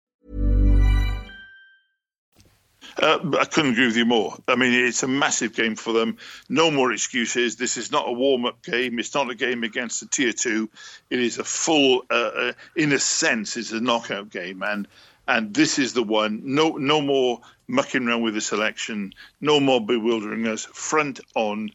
Uh, 3.01 3.19
I 3.39 3.45
couldn't 3.45 3.73
agree 3.73 3.87
with 3.87 3.97
you 3.97 4.07
more. 4.07 4.35
I 4.49 4.57
mean, 4.57 4.73
it's 4.73 5.05
a 5.05 5.09
massive 5.09 5.55
game 5.55 5.77
for 5.77 5.93
them. 5.93 6.17
No 6.49 6.71
more 6.71 6.93
excuses. 6.93 7.55
This 7.55 7.77
is 7.77 7.93
not 7.93 8.09
a 8.09 8.13
warm-up 8.13 8.63
game. 8.63 8.99
It's 8.99 9.15
not 9.15 9.31
a 9.31 9.37
game 9.37 9.63
against 9.63 10.03
a 10.03 10.09
tier 10.09 10.33
two. 10.33 10.69
It 11.09 11.21
is 11.21 11.39
a 11.39 11.45
full, 11.45 12.03
uh, 12.11 12.31
uh, 12.35 12.53
in 12.75 12.93
a 12.93 12.99
sense, 12.99 13.57
it's 13.57 13.71
a 13.71 13.81
knockout 13.81 14.31
game, 14.31 14.63
and 14.63 14.89
and 15.29 15.55
this 15.55 15.79
is 15.79 15.93
the 15.93 16.03
one. 16.03 16.41
No, 16.55 16.71
no 16.71 17.01
more 17.01 17.41
mucking 17.69 18.09
around 18.09 18.23
with 18.23 18.35
the 18.35 18.41
selection. 18.41 19.13
No 19.41 19.61
more 19.61 19.81
bewildering 19.85 20.47
us. 20.49 20.65
Front 20.65 21.21
on, 21.37 21.71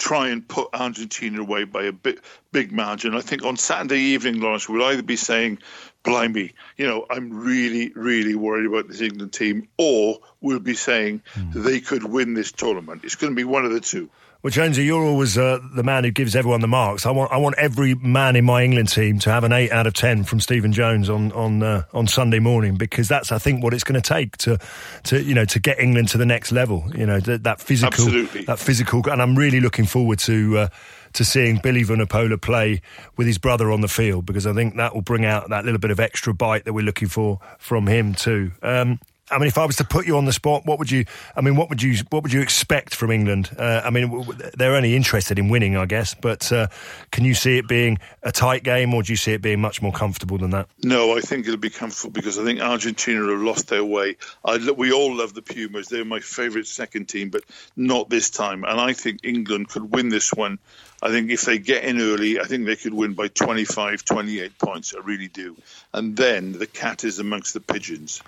try 0.00 0.28
and 0.28 0.48
put 0.48 0.70
Argentina 0.72 1.40
away 1.40 1.64
by 1.64 1.84
a 1.84 1.92
big, 1.92 2.20
big 2.52 2.72
margin. 2.72 3.14
I 3.14 3.20
think 3.20 3.44
on 3.44 3.58
Saturday 3.58 4.00
evening, 4.00 4.40
Lawrence, 4.40 4.66
we'll 4.66 4.82
either 4.82 5.02
be 5.02 5.16
saying, 5.16 5.58
blimey, 6.02 6.54
you 6.78 6.86
know, 6.86 7.04
I'm 7.08 7.30
really, 7.30 7.92
really 7.94 8.34
worried 8.34 8.66
about 8.66 8.88
this 8.88 9.02
England 9.02 9.34
team, 9.34 9.68
or 9.76 10.20
we'll 10.40 10.58
be 10.58 10.74
saying 10.74 11.22
hmm. 11.34 11.62
they 11.62 11.80
could 11.80 12.02
win 12.02 12.32
this 12.32 12.50
tournament. 12.50 13.02
It's 13.04 13.16
going 13.16 13.32
to 13.32 13.36
be 13.36 13.44
one 13.44 13.66
of 13.66 13.72
the 13.72 13.80
two. 13.80 14.08
Well, 14.42 14.50
Jonesy, 14.50 14.84
you're 14.84 15.04
always 15.04 15.36
uh, 15.36 15.58
the 15.74 15.82
man 15.82 16.04
who 16.04 16.10
gives 16.10 16.34
everyone 16.34 16.62
the 16.62 16.66
marks. 16.66 17.04
I 17.04 17.10
want, 17.10 17.30
I 17.30 17.36
want 17.36 17.56
every 17.58 17.94
man 17.96 18.36
in 18.36 18.46
my 18.46 18.64
England 18.64 18.88
team 18.88 19.18
to 19.18 19.30
have 19.30 19.44
an 19.44 19.52
eight 19.52 19.70
out 19.70 19.86
of 19.86 19.92
ten 19.92 20.24
from 20.24 20.40
Stephen 20.40 20.72
Jones 20.72 21.10
on 21.10 21.30
on 21.32 21.62
uh, 21.62 21.82
on 21.92 22.06
Sunday 22.06 22.38
morning 22.38 22.76
because 22.76 23.06
that's, 23.06 23.32
I 23.32 23.38
think, 23.38 23.62
what 23.62 23.74
it's 23.74 23.84
going 23.84 24.00
to 24.00 24.08
take 24.08 24.38
to 24.38 24.58
to 25.04 25.22
you 25.22 25.34
know 25.34 25.44
to 25.44 25.58
get 25.58 25.78
England 25.78 26.08
to 26.10 26.18
the 26.18 26.24
next 26.24 26.52
level. 26.52 26.84
You 26.94 27.04
know 27.04 27.20
that, 27.20 27.44
that 27.44 27.60
physical, 27.60 27.92
Absolutely. 27.92 28.44
that 28.44 28.58
physical, 28.58 29.02
and 29.10 29.20
I'm 29.20 29.36
really 29.36 29.60
looking 29.60 29.84
forward 29.84 30.18
to. 30.20 30.58
Uh, 30.58 30.68
to 31.12 31.24
seeing 31.24 31.56
Billy 31.56 31.82
Vunipola 31.82 32.40
play 32.40 32.82
with 33.16 33.26
his 33.26 33.36
brother 33.36 33.72
on 33.72 33.80
the 33.80 33.88
field 33.88 34.26
because 34.26 34.46
I 34.46 34.52
think 34.52 34.76
that 34.76 34.94
will 34.94 35.02
bring 35.02 35.24
out 35.24 35.48
that 35.48 35.64
little 35.64 35.80
bit 35.80 35.90
of 35.90 35.98
extra 35.98 36.32
bite 36.32 36.66
that 36.66 36.72
we're 36.72 36.84
looking 36.84 37.08
for 37.08 37.40
from 37.58 37.88
him 37.88 38.14
too. 38.14 38.52
Um, 38.62 39.00
I 39.30 39.38
mean, 39.38 39.46
if 39.46 39.58
I 39.58 39.64
was 39.64 39.76
to 39.76 39.84
put 39.84 40.06
you 40.06 40.16
on 40.16 40.24
the 40.24 40.32
spot, 40.32 40.66
what 40.66 40.78
would 40.78 40.90
you? 40.90 41.04
I 41.36 41.40
mean, 41.40 41.56
what 41.56 41.68
would 41.68 41.82
you? 41.82 41.96
What 42.10 42.22
would 42.22 42.32
you 42.32 42.40
expect 42.40 42.94
from 42.94 43.10
England? 43.10 43.50
Uh, 43.56 43.82
I 43.84 43.90
mean, 43.90 44.26
they're 44.56 44.74
only 44.74 44.96
interested 44.96 45.38
in 45.38 45.48
winning, 45.48 45.76
I 45.76 45.86
guess. 45.86 46.14
But 46.14 46.50
uh, 46.52 46.66
can 47.10 47.24
you 47.24 47.34
see 47.34 47.58
it 47.58 47.68
being 47.68 47.98
a 48.22 48.32
tight 48.32 48.64
game, 48.64 48.92
or 48.92 49.02
do 49.02 49.12
you 49.12 49.16
see 49.16 49.32
it 49.32 49.42
being 49.42 49.60
much 49.60 49.80
more 49.82 49.92
comfortable 49.92 50.38
than 50.38 50.50
that? 50.50 50.68
No, 50.82 51.16
I 51.16 51.20
think 51.20 51.46
it'll 51.46 51.58
be 51.58 51.70
comfortable 51.70 52.12
because 52.12 52.38
I 52.38 52.44
think 52.44 52.60
Argentina 52.60 53.26
have 53.26 53.40
lost 53.40 53.68
their 53.68 53.84
way. 53.84 54.16
I, 54.44 54.58
we 54.72 54.92
all 54.92 55.14
love 55.14 55.34
the 55.34 55.42
Pumas; 55.42 55.88
they're 55.88 56.04
my 56.04 56.20
favourite 56.20 56.66
second 56.66 57.06
team, 57.06 57.30
but 57.30 57.44
not 57.76 58.10
this 58.10 58.30
time. 58.30 58.64
And 58.64 58.80
I 58.80 58.92
think 58.92 59.20
England 59.22 59.68
could 59.68 59.94
win 59.94 60.08
this 60.08 60.32
one. 60.32 60.58
I 61.02 61.10
think 61.10 61.30
if 61.30 61.42
they 61.42 61.58
get 61.58 61.84
in 61.84 62.00
early, 62.00 62.40
I 62.40 62.44
think 62.44 62.66
they 62.66 62.76
could 62.76 62.92
win 62.92 63.14
by 63.14 63.28
25, 63.28 64.04
28 64.04 64.58
points. 64.58 64.94
I 64.94 65.00
really 65.00 65.28
do. 65.28 65.56
And 65.94 66.16
then 66.16 66.52
the 66.52 66.66
cat 66.66 67.04
is 67.04 67.18
amongst 67.18 67.54
the 67.54 67.60
pigeons. 67.60 68.22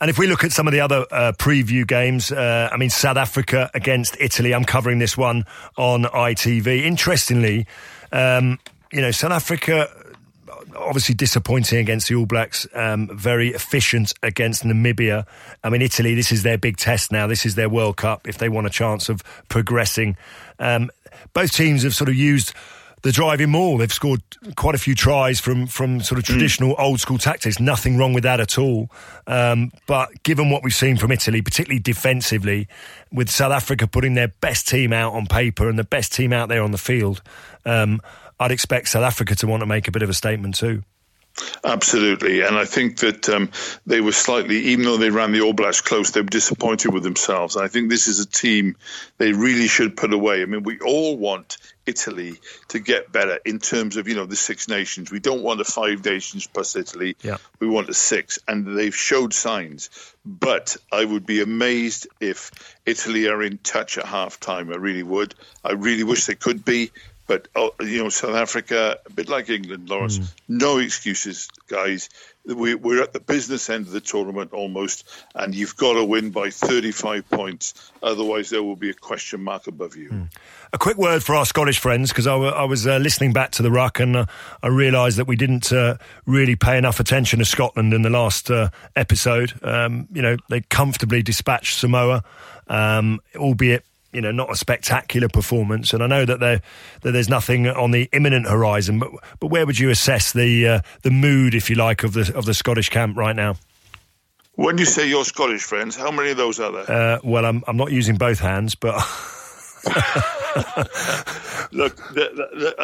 And 0.00 0.10
if 0.10 0.18
we 0.18 0.26
look 0.26 0.44
at 0.44 0.52
some 0.52 0.68
of 0.68 0.72
the 0.72 0.80
other 0.80 1.06
uh, 1.10 1.32
preview 1.38 1.86
games, 1.86 2.30
uh, 2.30 2.68
I 2.72 2.76
mean, 2.76 2.90
South 2.90 3.16
Africa 3.16 3.70
against 3.74 4.16
Italy, 4.20 4.54
I'm 4.54 4.64
covering 4.64 4.98
this 4.98 5.16
one 5.16 5.44
on 5.76 6.04
ITV. 6.04 6.84
Interestingly, 6.84 7.66
um, 8.12 8.58
you 8.92 9.00
know, 9.00 9.10
South 9.10 9.32
Africa 9.32 9.88
obviously 10.76 11.14
disappointing 11.14 11.78
against 11.78 12.08
the 12.08 12.14
All 12.14 12.26
Blacks, 12.26 12.66
um, 12.74 13.10
very 13.12 13.48
efficient 13.48 14.12
against 14.22 14.64
Namibia. 14.64 15.26
I 15.64 15.70
mean, 15.70 15.82
Italy, 15.82 16.14
this 16.14 16.32
is 16.32 16.42
their 16.42 16.58
big 16.58 16.76
test 16.76 17.12
now. 17.12 17.26
This 17.26 17.44
is 17.44 17.54
their 17.54 17.68
World 17.68 17.96
Cup 17.96 18.28
if 18.28 18.38
they 18.38 18.48
want 18.48 18.66
a 18.66 18.70
chance 18.70 19.08
of 19.08 19.22
progressing. 19.48 20.16
Um, 20.58 20.90
both 21.32 21.52
teams 21.52 21.82
have 21.82 21.94
sort 21.94 22.08
of 22.08 22.14
used 22.14 22.52
the 23.02 23.12
driving 23.12 23.50
maul. 23.50 23.78
They've 23.78 23.92
scored 23.92 24.22
quite 24.56 24.74
a 24.74 24.78
few 24.78 24.94
tries 24.94 25.40
from 25.40 25.66
from 25.66 26.00
sort 26.00 26.18
of 26.18 26.24
traditional 26.24 26.74
old 26.78 27.00
school 27.00 27.18
tactics. 27.18 27.60
Nothing 27.60 27.96
wrong 27.96 28.12
with 28.12 28.24
that 28.24 28.40
at 28.40 28.58
all. 28.58 28.90
Um, 29.26 29.72
but 29.86 30.22
given 30.22 30.50
what 30.50 30.62
we've 30.62 30.74
seen 30.74 30.96
from 30.96 31.12
Italy, 31.12 31.42
particularly 31.42 31.80
defensively, 31.80 32.68
with 33.12 33.30
South 33.30 33.52
Africa 33.52 33.86
putting 33.86 34.14
their 34.14 34.28
best 34.28 34.68
team 34.68 34.92
out 34.92 35.14
on 35.14 35.26
paper 35.26 35.68
and 35.68 35.78
the 35.78 35.84
best 35.84 36.12
team 36.12 36.32
out 36.32 36.48
there 36.48 36.62
on 36.62 36.72
the 36.72 36.78
field, 36.78 37.22
um, 37.64 38.00
I'd 38.40 38.52
expect 38.52 38.88
South 38.88 39.04
Africa 39.04 39.34
to 39.36 39.46
want 39.46 39.60
to 39.60 39.66
make 39.66 39.88
a 39.88 39.90
bit 39.90 40.02
of 40.02 40.10
a 40.10 40.14
statement 40.14 40.56
too. 40.56 40.82
Absolutely, 41.64 42.42
and 42.42 42.56
I 42.56 42.64
think 42.64 42.98
that 42.98 43.28
um, 43.28 43.50
they 43.86 44.00
were 44.00 44.12
slightly, 44.12 44.56
even 44.56 44.84
though 44.84 44.96
they 44.96 45.10
ran 45.10 45.32
the 45.32 45.40
All 45.42 45.52
Blacks 45.52 45.80
close, 45.80 46.10
they 46.10 46.20
were 46.20 46.26
disappointed 46.26 46.92
with 46.92 47.02
themselves. 47.02 47.56
I 47.56 47.68
think 47.68 47.90
this 47.90 48.08
is 48.08 48.18
a 48.18 48.26
team 48.26 48.76
they 49.18 49.32
really 49.32 49.68
should 49.68 49.96
put 49.96 50.12
away. 50.12 50.42
I 50.42 50.46
mean, 50.46 50.64
we 50.64 50.78
all 50.80 51.16
want 51.16 51.58
Italy 51.88 52.38
to 52.68 52.78
get 52.78 53.10
better 53.10 53.38
in 53.44 53.58
terms 53.58 53.96
of 53.96 54.06
you 54.06 54.14
know 54.14 54.26
the 54.26 54.36
Six 54.36 54.68
Nations. 54.68 55.10
We 55.10 55.20
don't 55.20 55.42
want 55.42 55.60
a 55.60 55.64
five 55.64 56.04
nations 56.04 56.46
plus 56.46 56.76
Italy. 56.76 57.16
Yeah. 57.22 57.38
We 57.58 57.66
want 57.66 57.88
a 57.88 57.94
six, 57.94 58.38
and 58.46 58.78
they've 58.78 58.94
showed 58.94 59.32
signs. 59.32 59.90
But 60.24 60.76
I 60.92 61.04
would 61.04 61.24
be 61.24 61.40
amazed 61.40 62.06
if 62.20 62.50
Italy 62.84 63.28
are 63.28 63.42
in 63.42 63.58
touch 63.58 63.96
at 63.98 64.04
half 64.04 64.38
time. 64.38 64.70
I 64.72 64.76
really 64.76 65.02
would. 65.02 65.34
I 65.64 65.72
really 65.72 66.04
wish 66.04 66.26
they 66.26 66.34
could 66.34 66.64
be. 66.64 66.92
But 67.28 67.46
oh, 67.54 67.72
you 67.80 68.02
know, 68.02 68.08
South 68.08 68.34
Africa, 68.34 68.98
a 69.04 69.12
bit 69.12 69.28
like 69.28 69.50
England, 69.50 69.90
Lawrence. 69.90 70.34
No 70.48 70.78
excuses, 70.78 71.48
guys. 71.68 72.08
We, 72.46 72.74
we're 72.74 73.02
at 73.02 73.12
the 73.12 73.20
business 73.20 73.68
end 73.68 73.86
of 73.86 73.92
the 73.92 74.00
tournament 74.00 74.54
almost, 74.54 75.06
and 75.34 75.54
you've 75.54 75.76
got 75.76 75.92
to 75.92 76.04
win 76.06 76.30
by 76.30 76.48
35 76.48 77.28
points. 77.28 77.92
Otherwise, 78.02 78.48
there 78.48 78.62
will 78.62 78.76
be 78.76 78.88
a 78.88 78.94
question 78.94 79.44
mark 79.44 79.66
above 79.66 79.94
you. 79.94 80.28
A 80.72 80.78
quick 80.78 80.96
word 80.96 81.22
for 81.22 81.34
our 81.34 81.44
Scottish 81.44 81.78
friends, 81.78 82.08
because 82.08 82.26
I, 82.26 82.64
was 82.64 82.86
uh, 82.86 82.96
listening 82.96 83.34
back 83.34 83.50
to 83.52 83.62
the 83.62 83.70
ruck 83.70 84.00
and 84.00 84.16
uh, 84.16 84.26
I 84.62 84.68
realised 84.68 85.18
that 85.18 85.26
we 85.26 85.36
didn't 85.36 85.70
uh, 85.70 85.98
really 86.24 86.56
pay 86.56 86.78
enough 86.78 86.98
attention 86.98 87.40
to 87.40 87.44
Scotland 87.44 87.92
in 87.92 88.00
the 88.00 88.10
last 88.10 88.50
uh, 88.50 88.70
episode. 88.96 89.52
Um, 89.62 90.08
you 90.12 90.22
know, 90.22 90.38
they 90.48 90.62
comfortably 90.62 91.22
dispatched 91.22 91.78
Samoa, 91.78 92.24
um, 92.68 93.20
albeit. 93.36 93.84
You 94.12 94.22
know, 94.22 94.32
not 94.32 94.50
a 94.50 94.56
spectacular 94.56 95.28
performance, 95.28 95.92
and 95.92 96.02
I 96.02 96.06
know 96.06 96.24
that 96.24 96.40
there 96.40 96.62
that 97.02 97.12
there's 97.12 97.28
nothing 97.28 97.68
on 97.68 97.90
the 97.90 98.08
imminent 98.12 98.46
horizon. 98.46 98.98
But 98.98 99.10
but 99.38 99.48
where 99.48 99.66
would 99.66 99.78
you 99.78 99.90
assess 99.90 100.32
the 100.32 100.66
uh, 100.66 100.80
the 101.02 101.10
mood, 101.10 101.54
if 101.54 101.68
you 101.68 101.76
like, 101.76 102.04
of 102.04 102.14
the 102.14 102.32
of 102.34 102.46
the 102.46 102.54
Scottish 102.54 102.88
camp 102.88 103.18
right 103.18 103.36
now? 103.36 103.56
When 104.54 104.78
you 104.78 104.86
say 104.86 105.08
your 105.08 105.24
Scottish 105.24 105.62
friends, 105.62 105.94
how 105.94 106.10
many 106.10 106.30
of 106.30 106.36
those 106.36 106.58
are 106.58 106.72
there? 106.72 106.90
Uh, 106.90 107.18
well, 107.22 107.44
I'm 107.44 107.62
I'm 107.66 107.76
not 107.76 107.92
using 107.92 108.16
both 108.16 108.40
hands, 108.40 108.74
but 108.74 108.94
Look, 111.70 111.96
the, 111.96 112.30
the, 112.34 112.48
the, 112.58 112.74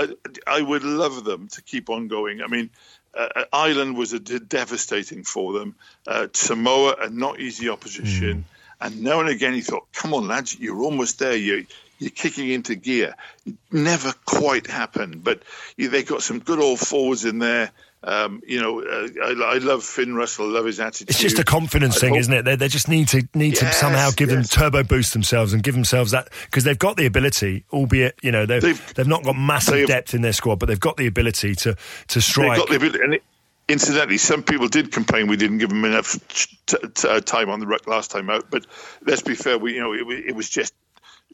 I, 0.46 0.58
I 0.58 0.62
would 0.62 0.84
love 0.84 1.24
them 1.24 1.48
to 1.48 1.62
keep 1.62 1.90
on 1.90 2.08
going. 2.08 2.42
I 2.42 2.46
mean, 2.46 2.70
uh, 3.14 3.44
Ireland 3.52 3.96
was 3.96 4.12
a 4.12 4.20
de- 4.20 4.40
devastating 4.40 5.24
for 5.24 5.52
them. 5.52 5.74
Uh, 6.06 6.28
Samoa, 6.32 6.96
a 7.00 7.10
not 7.10 7.40
easy 7.40 7.68
opposition. 7.68 8.44
And 8.84 9.02
now 9.02 9.18
and 9.20 9.28
again, 9.30 9.54
he 9.54 9.62
thought, 9.62 9.86
come 9.94 10.12
on, 10.14 10.28
lads, 10.28 10.58
you're 10.60 10.80
almost 10.80 11.18
there. 11.18 11.34
You're, 11.34 11.62
you're 11.98 12.10
kicking 12.10 12.50
into 12.50 12.74
gear. 12.74 13.14
It 13.46 13.54
never 13.72 14.12
quite 14.26 14.66
happened. 14.66 15.24
But 15.24 15.42
you, 15.76 15.88
they 15.88 16.02
got 16.02 16.22
some 16.22 16.38
good 16.38 16.58
old 16.60 16.78
forwards 16.78 17.24
in 17.24 17.38
there. 17.38 17.70
Um, 18.06 18.42
you 18.46 18.60
know, 18.60 18.82
uh, 18.82 19.08
I, 19.24 19.54
I 19.54 19.58
love 19.58 19.82
Finn 19.82 20.14
Russell. 20.14 20.50
I 20.50 20.52
love 20.58 20.66
his 20.66 20.78
attitude. 20.78 21.08
It's 21.08 21.18
just 21.18 21.38
a 21.38 21.44
confidence 21.44 21.96
I 21.96 22.00
thing, 22.00 22.10
hope- 22.10 22.18
isn't 22.20 22.34
it? 22.34 22.42
They, 22.44 22.56
they 22.56 22.68
just 22.68 22.86
need 22.86 23.08
to 23.08 23.26
need 23.32 23.54
to 23.56 23.72
somehow 23.72 24.10
give 24.10 24.28
them 24.28 24.42
turbo 24.42 24.82
boost 24.82 25.14
themselves 25.14 25.54
and 25.54 25.62
give 25.62 25.72
themselves 25.74 26.10
that 26.10 26.28
because 26.44 26.64
they've 26.64 26.78
got 26.78 26.98
the 26.98 27.06
ability, 27.06 27.64
albeit 27.72 28.18
you 28.22 28.30
know 28.30 28.44
they've 28.44 28.60
they've, 28.60 28.94
They've- 28.94 29.08
not 29.08 29.24
got 29.24 29.38
massive 29.38 29.86
depth 29.86 30.12
in 30.12 30.20
their 30.20 30.34
squad, 30.34 30.58
but 30.58 30.66
they've 30.66 30.78
got 30.78 30.98
the 30.98 31.06
ability 31.06 31.54
to 31.54 31.72
to 31.74 31.78
They've 32.14 32.22
strike. 32.22 32.58
got 32.58 32.68
the 32.68 32.76
ability. 32.76 33.20
Incidentally, 33.68 34.18
some 34.18 34.42
people 34.42 34.68
did 34.68 34.92
complain 34.92 35.26
we 35.26 35.36
didn't 35.36 35.58
give 35.58 35.70
them 35.70 35.84
enough 35.84 36.18
t- 36.28 36.76
t- 36.94 37.08
uh, 37.08 37.20
time 37.20 37.48
on 37.48 37.60
the 37.60 37.66
ruck 37.66 37.86
last 37.86 38.10
time 38.10 38.28
out. 38.28 38.50
But 38.50 38.66
let's 39.06 39.22
be 39.22 39.34
fair, 39.34 39.56
we 39.58 39.74
you 39.74 39.80
know 39.80 39.92
it, 39.94 40.26
it 40.28 40.34
was 40.36 40.48
just 40.50 40.74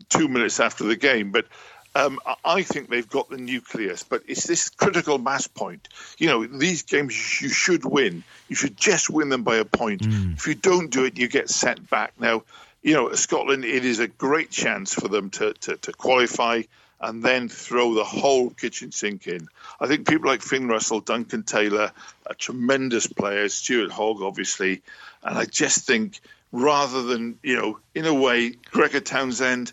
two 0.08 0.28
minutes 0.28 0.60
after 0.60 0.84
the 0.84 0.96
game. 0.96 1.32
But 1.32 1.46
um, 1.94 2.20
I- 2.44 2.62
think 2.62 2.88
they've 2.88 3.08
got 3.08 3.30
the 3.30 3.36
nucleus. 3.36 4.04
But 4.04 4.22
it's 4.28 4.46
this 4.46 4.68
critical 4.68 5.18
mass 5.18 5.48
point. 5.48 5.88
You 6.18 6.28
know, 6.28 6.46
these 6.46 6.82
games 6.82 7.40
you 7.42 7.48
should 7.48 7.84
win. 7.84 8.22
You 8.48 8.54
should 8.54 8.76
just 8.76 9.10
win 9.10 9.28
them 9.28 9.42
by 9.42 9.56
a 9.56 9.64
point. 9.64 10.02
If 10.02 10.46
you 10.46 10.54
don't 10.54 10.90
do 10.90 11.04
it, 11.04 11.18
you 11.18 11.26
get 11.26 11.50
sent 11.50 11.90
back. 11.90 12.12
Now, 12.20 12.44
you 12.82 12.94
know, 12.94 13.12
Scotland, 13.14 13.64
it 13.64 13.84
is 13.84 13.98
a 13.98 14.06
great 14.08 14.50
chance 14.50 14.94
for 14.94 15.08
them 15.08 15.30
to, 15.30 15.52
to, 15.52 15.76
to 15.78 15.92
qualify 15.92 16.62
and 17.00 17.22
then 17.22 17.48
throw 17.48 17.94
the 17.94 18.04
whole 18.04 18.50
kitchen 18.50 18.92
sink 18.92 19.26
in. 19.26 19.48
I 19.80 19.86
think 19.86 20.06
people 20.06 20.28
like 20.28 20.42
Finn 20.42 20.68
Russell, 20.68 21.00
Duncan 21.00 21.44
Taylor 21.44 21.92
are 22.26 22.34
tremendous 22.34 23.06
players, 23.06 23.54
Stuart 23.54 23.90
Hogg, 23.90 24.20
obviously. 24.20 24.82
And 25.22 25.38
I 25.38 25.46
just 25.46 25.86
think 25.86 26.20
rather 26.52 27.02
than, 27.02 27.38
you 27.42 27.56
know, 27.56 27.78
in 27.94 28.04
a 28.06 28.12
way, 28.12 28.50
Gregor 28.50 29.00
Townsend, 29.00 29.72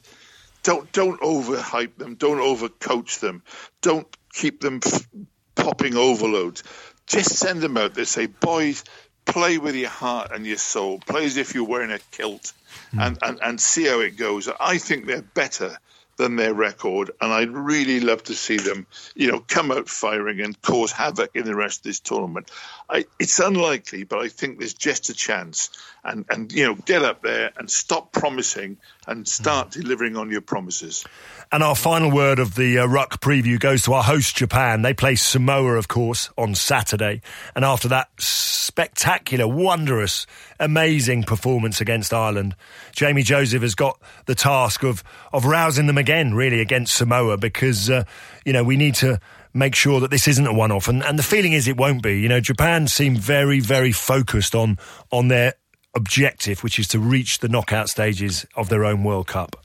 don't 0.64 0.90
don't 0.92 1.20
overhype 1.22 1.98
them, 1.98 2.16
don't 2.16 2.40
overcoach 2.40 3.20
them, 3.20 3.44
don't 3.82 4.08
keep 4.34 4.62
them 4.62 4.80
f- 4.86 5.08
popping 5.56 5.96
overloads. 5.96 6.64
Just 7.08 7.36
send 7.36 7.62
them 7.62 7.78
out 7.78 7.94
there. 7.94 8.06
Say, 8.06 8.26
boys, 8.26 8.84
play 9.26 9.58
with 9.58 9.76
your 9.76 9.90
heart 9.90 10.32
and 10.34 10.46
your 10.46 10.58
soul. 10.58 11.00
Play 11.00 11.26
as 11.26 11.38
if 11.38 11.56
you're 11.56 11.64
wearing 11.64 11.92
a 11.92 12.00
kilt, 12.12 12.54
hmm. 12.92 13.00
and, 13.00 13.18
and 13.22 13.40
and 13.42 13.62
see 13.62 13.86
how 13.86 14.00
it 14.00 14.18
goes. 14.18 14.50
I 14.60 14.78
think 14.78 15.06
they're 15.06 15.22
better 15.22 15.78
than 16.18 16.36
their 16.36 16.54
record, 16.54 17.12
and 17.22 17.32
I'd 17.32 17.52
really 17.52 18.00
love 18.00 18.24
to 18.24 18.34
see 18.34 18.58
them, 18.58 18.88
you 19.16 19.32
know, 19.32 19.40
come 19.40 19.72
out 19.72 19.88
firing 19.88 20.42
and 20.42 20.60
cause 20.62 20.92
havoc 20.92 21.32
in 21.36 21.46
the 21.46 21.56
rest 21.56 21.80
of 21.80 21.84
this 21.84 22.00
tournament. 22.00 22.52
I, 22.90 23.06
it's 23.20 23.40
unlikely, 23.40 24.04
but 24.04 24.20
I 24.20 24.28
think 24.28 24.60
there's 24.60 24.74
just 24.74 25.10
a 25.10 25.14
chance. 25.14 25.70
And 26.04 26.26
and 26.30 26.52
you 26.52 26.66
know, 26.66 26.76
get 26.76 27.04
up 27.04 27.22
there 27.22 27.52
and 27.58 27.70
stop 27.70 28.12
promising 28.12 28.78
and 29.06 29.28
start 29.28 29.72
delivering 29.72 30.16
on 30.16 30.32
your 30.32 30.42
promises. 30.42 31.06
And 31.52 31.64
our 31.64 31.76
final 31.76 32.12
word 32.12 32.40
of 32.40 32.56
the 32.56 32.80
uh, 32.80 32.86
Ruck 32.86 33.22
preview 33.22 33.60
goes 33.60 33.84
to 33.84 33.94
our 33.94 34.04
host, 34.04 34.36
Japan. 34.36 34.82
They 34.82 34.94
play 34.94 35.16
Samoa, 35.16 35.78
of 35.78 35.88
course, 35.88 36.30
on 36.38 36.56
Saturday. 36.56 37.22
And 37.56 37.64
after 37.64 37.88
that 37.88 38.10
spectacular, 38.20 39.48
wondrous, 39.48 40.28
amazing 40.60 41.24
performance 41.24 41.80
against 41.80 42.14
Ireland, 42.14 42.56
Jamie 42.92 43.24
Joseph 43.24 43.62
has 43.62 43.76
got 43.76 44.00
the 44.26 44.36
task 44.36 44.84
of, 44.84 45.04
of 45.32 45.46
rousing 45.46 45.88
them 45.88 45.98
again, 45.98 46.07
really, 46.08 46.62
against 46.62 46.96
Samoa 46.96 47.38
because, 47.38 47.90
uh, 47.90 48.04
you 48.46 48.54
know, 48.54 48.64
we 48.64 48.78
need 48.78 48.96
to 48.96 49.20
make 49.54 49.76
sure 49.76 50.00
that 50.00 50.12
this 50.12 50.28
isn't 50.28 50.48
a 50.48 50.54
one 50.54 50.72
off. 50.72 50.88
And, 50.88 51.04
and 51.04 51.18
the 51.18 51.24
feeling 51.24 51.54
is 51.54 51.68
it 51.68 51.78
won't 51.78 52.04
be. 52.04 52.20
You 52.20 52.30
know, 52.30 52.40
Japan 52.40 52.88
seem 52.88 53.16
very, 53.16 53.60
very 53.60 53.92
focused 53.92 54.56
on, 54.56 54.78
on 55.12 55.28
their 55.28 55.54
objective, 55.96 56.64
which 56.64 56.80
is 56.80 56.88
to 56.90 57.00
reach 57.00 57.40
the 57.40 57.50
knockout 57.50 57.90
stages 57.90 58.46
of 58.56 58.70
their 58.70 58.86
own 58.86 59.04
World 59.04 59.28
Cup. 59.28 59.56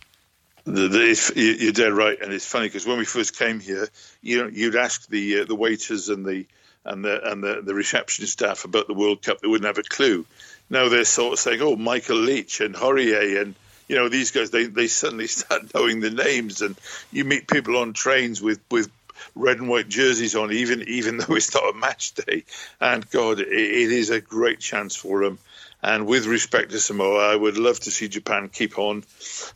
The, 0.64 0.88
the, 0.88 1.32
you're 1.34 1.72
dead 1.72 1.92
right, 1.92 2.20
and 2.20 2.32
it's 2.32 2.46
funny 2.46 2.68
because 2.68 2.86
when 2.86 2.98
we 2.98 3.04
first 3.04 3.36
came 3.36 3.58
here, 3.58 3.88
you 4.20 4.48
you'd 4.48 4.76
ask 4.76 5.08
the 5.08 5.40
uh, 5.40 5.44
the 5.44 5.56
waiters 5.56 6.08
and 6.08 6.24
the 6.24 6.46
and 6.84 7.04
the 7.04 7.30
and 7.30 7.42
the, 7.42 7.62
the 7.62 7.74
reception 7.74 8.26
staff 8.26 8.64
about 8.64 8.86
the 8.86 8.94
World 8.94 9.22
Cup, 9.22 9.40
they 9.40 9.48
wouldn't 9.48 9.66
have 9.66 9.84
a 9.84 9.88
clue. 9.88 10.24
Now 10.70 10.88
they're 10.88 11.04
sort 11.04 11.32
of 11.32 11.40
saying, 11.40 11.60
"Oh, 11.62 11.74
Michael 11.74 12.16
Leitch 12.16 12.60
and 12.60 12.76
Horie 12.76 13.40
and 13.40 13.56
you 13.88 13.96
know 13.96 14.08
these 14.08 14.30
guys." 14.30 14.50
They 14.50 14.64
they 14.64 14.86
suddenly 14.86 15.26
start 15.28 15.74
knowing 15.74 16.00
the 16.00 16.10
names, 16.10 16.62
and 16.62 16.76
you 17.12 17.24
meet 17.24 17.48
people 17.48 17.76
on 17.76 17.92
trains 17.92 18.40
with 18.40 18.60
with 18.70 18.90
red 19.34 19.58
and 19.58 19.68
white 19.68 19.88
jerseys 19.88 20.34
on, 20.34 20.52
even 20.52 20.82
even 20.88 21.16
though 21.18 21.34
it's 21.34 21.54
not 21.54 21.74
a 21.74 21.76
match 21.76 22.14
day. 22.14 22.44
And 22.80 23.08
God, 23.10 23.40
it, 23.40 23.48
it 23.48 23.92
is 23.92 24.10
a 24.10 24.20
great 24.20 24.60
chance 24.60 24.96
for 24.96 25.24
them. 25.24 25.38
And 25.84 26.06
with 26.06 26.26
respect 26.26 26.70
to 26.70 26.78
Samoa, 26.78 27.32
I 27.32 27.34
would 27.34 27.58
love 27.58 27.80
to 27.80 27.90
see 27.90 28.06
Japan 28.06 28.48
keep 28.48 28.78
on. 28.78 29.02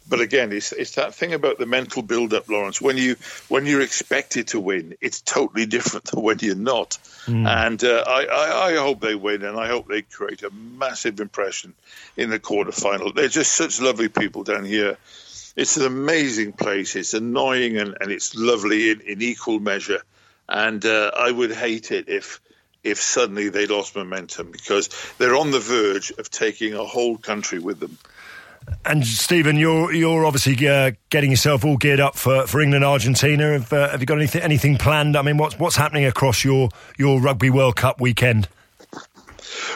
But 0.09 0.21
again, 0.21 0.51
it's 0.53 0.73
it's 0.73 0.97
that 0.97 1.15
thing 1.15 1.33
about 1.33 1.59
the 1.59 1.67
mental 1.67 2.03
build-up, 2.03 2.49
Lawrence. 2.49 2.81
When 2.81 2.97
you 2.97 3.15
when 3.49 3.65
you're 3.65 3.81
expected 3.81 4.49
to 4.49 4.59
win, 4.59 4.97
it's 5.01 5.21
totally 5.21 5.67
different 5.67 6.07
than 6.07 6.23
when 6.23 6.39
you're 6.41 6.57
not. 6.57 6.99
And 7.47 7.83
uh, 7.85 8.03
I, 8.05 8.25
I 8.25 8.73
I 8.73 8.75
hope 8.77 9.01
they 9.01 9.15
win, 9.15 9.45
and 9.45 9.57
I 9.57 9.69
hope 9.69 9.87
they 9.87 10.03
create 10.03 10.43
a 10.43 10.51
massive 10.51 11.21
impression 11.21 11.75
in 12.17 12.31
the 12.31 12.41
quarterfinal. 12.41 13.15
They're 13.15 13.29
just 13.29 13.53
such 13.53 13.81
lovely 13.81 14.09
people 14.09 14.43
down 14.43 14.65
here. 14.65 14.99
It's 15.55 15.77
an 15.77 15.87
amazing 15.87 16.53
place. 16.53 16.97
It's 16.97 17.15
annoying 17.15 17.79
and, 17.79 17.97
and 18.01 18.11
it's 18.13 18.35
lovely 18.35 18.91
in, 18.91 19.01
in 19.01 19.23
equal 19.23 19.59
measure. 19.59 20.03
And 20.49 20.85
uh, 20.85 21.13
I 21.17 21.31
would 21.31 21.51
hate 21.51 21.93
it 21.93 22.09
if 22.09 22.41
if 22.87 23.01
suddenly 23.01 23.49
they 23.49 23.67
lost 23.67 23.97
momentum 23.97 24.51
because 24.53 24.89
they're 25.19 25.37
on 25.37 25.51
the 25.51 25.61
verge 25.61 26.13
of 26.13 26.31
taking 26.31 26.73
a 26.75 26.85
whole 26.85 27.19
country 27.19 27.59
with 27.59 27.81
them. 27.81 27.99
And 28.85 29.07
Stephen, 29.07 29.57
you're 29.57 29.93
you're 29.93 30.25
obviously 30.25 30.67
uh, 30.67 30.93
getting 31.11 31.31
yourself 31.31 31.65
all 31.65 31.77
geared 31.77 32.01
up 32.01 32.17
for, 32.17 32.47
for 32.47 32.61
England 32.61 32.85
Argentina. 32.85 33.53
Have, 33.53 33.73
uh, 33.73 33.91
have 33.91 34.01
you 34.01 34.07
got 34.07 34.19
anything 34.19 34.43
anything 34.43 34.77
planned? 34.77 35.17
I 35.17 35.23
mean, 35.23 35.37
what's 35.37 35.59
what's 35.59 35.77
happening 35.77 36.05
across 36.05 36.45
your 36.45 36.71
your 36.97 37.21
Rugby 37.21 37.51
World 37.51 37.77
Cup 37.77 38.01
weekend? 38.01 38.49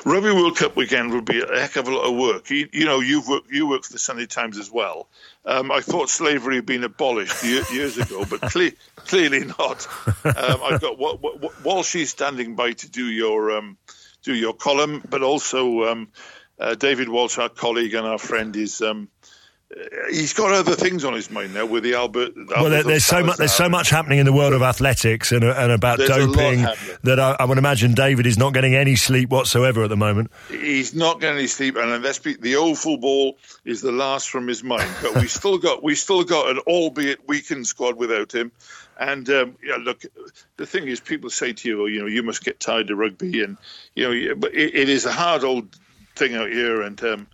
Rugby 0.05 0.31
World 0.31 0.57
Cup 0.57 0.76
weekend 0.76 1.12
would 1.12 1.24
be 1.24 1.40
a 1.40 1.59
heck 1.61 1.76
of 1.76 1.88
a 1.88 1.94
lot 1.94 2.11
of 2.11 2.16
work. 2.16 2.50
You, 2.50 2.68
you 2.72 2.85
know, 2.85 3.00
you've 3.00 3.29
worked, 3.29 3.50
you 3.50 3.68
work 3.68 3.85
for 3.85 3.92
the 3.92 3.98
Sunday 3.98 4.26
Times 4.26 4.59
as 4.59 4.70
well. 4.70 5.09
Um, 5.44 5.70
I 5.70 5.81
thought 5.81 6.09
slavery 6.09 6.57
had 6.57 6.66
been 6.66 6.85
abolished 6.85 7.42
year, 7.44 7.62
years 7.72 7.98
ago, 7.98 8.24
but 8.29 8.40
cle- 8.40 8.70
clearly 8.96 9.44
not. 9.44 9.87
Um, 10.24 10.61
I've 10.62 10.81
got 10.81 10.98
Wa- 10.98 11.16
Wa- 11.20 11.50
Walshy 11.62 12.07
standing 12.07 12.57
by 12.57 12.72
to 12.72 12.90
do 12.90 13.07
your 13.07 13.57
um, 13.57 13.79
do 14.22 14.35
your 14.35 14.53
column, 14.53 15.03
but 15.09 15.22
also 15.22 15.85
um, 15.85 16.09
uh, 16.59 16.74
David 16.74 17.09
Walsh, 17.09 17.38
our 17.38 17.48
colleague 17.48 17.94
and 17.94 18.07
our 18.07 18.18
friend, 18.18 18.55
is 18.57 18.83
um, 18.83 19.09
he's 20.11 20.33
got 20.33 20.52
other 20.52 20.74
things 20.74 21.04
on 21.04 21.14
his 21.14 21.30
mind 21.30 21.54
now 21.54 21.64
with 21.64 21.85
the 21.85 21.94
Albert. 21.94 22.33
Well, 22.37 22.70
there, 22.70 22.83
there's 22.83 23.04
so 23.04 23.22
much. 23.22 23.37
There's 23.37 23.52
so 23.52 23.68
much 23.68 23.90
happening 23.90 24.18
in 24.18 24.26
the 24.26 24.33
world 24.33 24.52
of 24.52 24.62
athletics 24.62 25.30
and, 25.33 25.44
and 25.44 25.72
about 25.72 25.98
There's 25.98 26.11
doping 26.11 26.62
that 27.04 27.20
I, 27.20 27.37
I 27.38 27.44
would 27.44 27.59
imagine 27.59 27.92
David 27.94 28.26
is 28.26 28.37
not 28.37 28.52
getting 28.52 28.74
any 28.74 28.96
sleep 28.96 29.30
whatsoever 29.30 29.85
at 29.85 29.88
the 29.88 29.96
moment. 29.96 30.30
He's 30.48 30.94
not 30.94 31.20
getting 31.20 31.38
any 31.38 31.46
sleep, 31.46 31.76
and 31.76 32.02
let's 32.02 32.18
be, 32.18 32.35
the 32.35 32.56
old 32.56 32.78
football 32.78 33.38
is 33.64 33.80
the 33.80 33.92
last 33.92 34.28
from 34.28 34.48
his 34.48 34.64
mind. 34.64 34.90
But 35.02 35.14
we 35.16 35.28
still 35.28 35.59
got 35.59 35.83
we 35.83 35.94
still 35.94 36.24
got 36.24 36.50
an 36.50 36.59
albeit 36.66 37.28
weakened 37.28 37.66
squad 37.66 37.96
without 37.96 38.35
him. 38.35 38.52
And 38.98 39.28
um, 39.30 39.56
yeah, 39.62 39.76
look, 39.76 40.02
the 40.56 40.66
thing 40.66 40.88
is, 40.88 41.00
people 41.00 41.30
say 41.30 41.52
to 41.54 41.68
you, 41.68 41.83
oh, 41.83 41.87
you 41.87 42.00
know, 42.00 42.06
you 42.06 42.22
must 42.22 42.44
get 42.44 42.61
tired 42.61 42.90
of 42.90 42.98
rugby, 42.98 43.42
and 43.42 43.56
you 43.94 44.04
know, 44.04 44.35
but 44.35 44.52
it, 44.52 44.74
it 44.74 44.88
is 44.88 45.06
a 45.06 45.12
hard 45.12 45.44
old 45.44 45.74
thing 46.16 46.35
out 46.35 46.50
here, 46.50 46.83
and 46.83 47.02
um, 47.04 47.26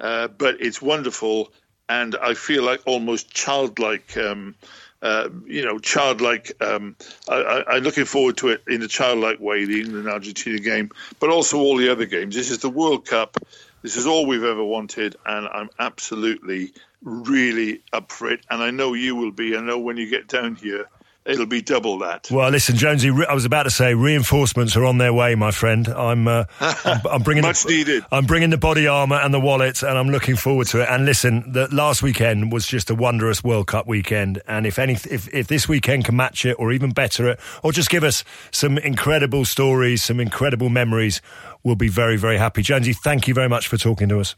uh, 0.00 0.26
but 0.26 0.60
it's 0.60 0.82
wonderful, 0.82 1.52
and 1.92 2.16
I 2.16 2.32
feel 2.34 2.62
like 2.62 2.80
almost 2.86 3.30
childlike. 3.34 4.16
Um, 4.16 4.54
uh, 5.02 5.28
you 5.46 5.64
know, 5.64 5.80
childlike. 5.80 6.52
Um, 6.60 6.94
I, 7.28 7.64
I'm 7.66 7.82
looking 7.82 8.04
forward 8.04 8.36
to 8.38 8.50
it 8.50 8.62
in 8.68 8.82
a 8.82 8.88
childlike 8.88 9.40
way, 9.40 9.64
the 9.64 9.80
England 9.80 10.08
Argentina 10.08 10.58
game, 10.60 10.92
but 11.18 11.28
also 11.28 11.58
all 11.58 11.76
the 11.76 11.90
other 11.90 12.06
games. 12.06 12.36
This 12.36 12.50
is 12.50 12.58
the 12.58 12.70
World 12.70 13.04
Cup. 13.04 13.36
This 13.82 13.96
is 13.96 14.06
all 14.06 14.26
we've 14.26 14.44
ever 14.44 14.62
wanted, 14.62 15.16
and 15.26 15.48
I'm 15.48 15.70
absolutely, 15.76 16.72
really 17.02 17.80
up 17.92 18.12
for 18.12 18.30
it. 18.30 18.40
And 18.48 18.62
I 18.62 18.70
know 18.70 18.94
you 18.94 19.16
will 19.16 19.32
be. 19.32 19.56
I 19.56 19.60
know 19.60 19.80
when 19.80 19.96
you 19.96 20.08
get 20.08 20.28
down 20.28 20.54
here, 20.54 20.86
it'll 21.24 21.46
be 21.46 21.62
double 21.62 21.98
that. 21.98 22.28
Well, 22.30 22.50
listen, 22.50 22.76
Jonesy. 22.76 23.10
I 23.28 23.34
was 23.34 23.44
about 23.44 23.64
to 23.64 23.70
say 23.70 23.94
reinforcements 23.94 24.76
are 24.76 24.84
on 24.84 24.98
their 24.98 25.12
way, 25.12 25.34
my 25.34 25.50
friend. 25.50 25.86
I'm, 25.88 26.28
uh, 26.28 26.44
I'm, 26.60 27.00
I'm 27.10 27.22
bringing 27.22 27.42
Much 27.42 27.64
the, 27.64 27.70
needed. 27.70 28.04
I'm 28.10 28.26
bringing 28.26 28.50
the 28.50 28.58
body 28.58 28.86
armor 28.86 29.16
and 29.16 29.32
the 29.32 29.40
wallet, 29.40 29.82
and 29.82 29.96
I'm 29.96 30.08
looking 30.08 30.36
forward 30.36 30.66
to 30.68 30.82
it. 30.82 30.88
And 30.88 31.04
listen, 31.04 31.52
the 31.52 31.68
last 31.74 32.02
weekend 32.02 32.52
was 32.52 32.66
just 32.66 32.90
a 32.90 32.94
wondrous 32.94 33.42
World 33.42 33.66
Cup 33.66 33.86
weekend, 33.86 34.42
and 34.46 34.66
if 34.66 34.78
any, 34.78 34.94
if 34.94 35.32
if 35.32 35.48
this 35.48 35.68
weekend 35.68 36.04
can 36.04 36.16
match 36.16 36.44
it, 36.44 36.56
or 36.58 36.72
even 36.72 36.90
better 36.90 37.28
it, 37.28 37.40
or 37.62 37.72
just 37.72 37.90
give 37.90 38.04
us 38.04 38.24
some 38.50 38.78
incredible 38.78 39.44
stories, 39.44 40.02
some 40.02 40.20
incredible 40.20 40.68
memories, 40.68 41.20
we'll 41.62 41.76
be 41.76 41.88
very, 41.88 42.16
very 42.16 42.38
happy. 42.38 42.62
Jonesy, 42.62 42.92
thank 42.92 43.28
you 43.28 43.34
very 43.34 43.48
much 43.48 43.68
for 43.68 43.76
talking 43.76 44.08
to 44.08 44.20
us. 44.20 44.34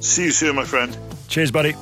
See 0.00 0.24
you 0.24 0.30
soon, 0.30 0.56
my 0.56 0.64
friend. 0.64 0.96
Cheers, 1.28 1.50
buddy. 1.50 1.74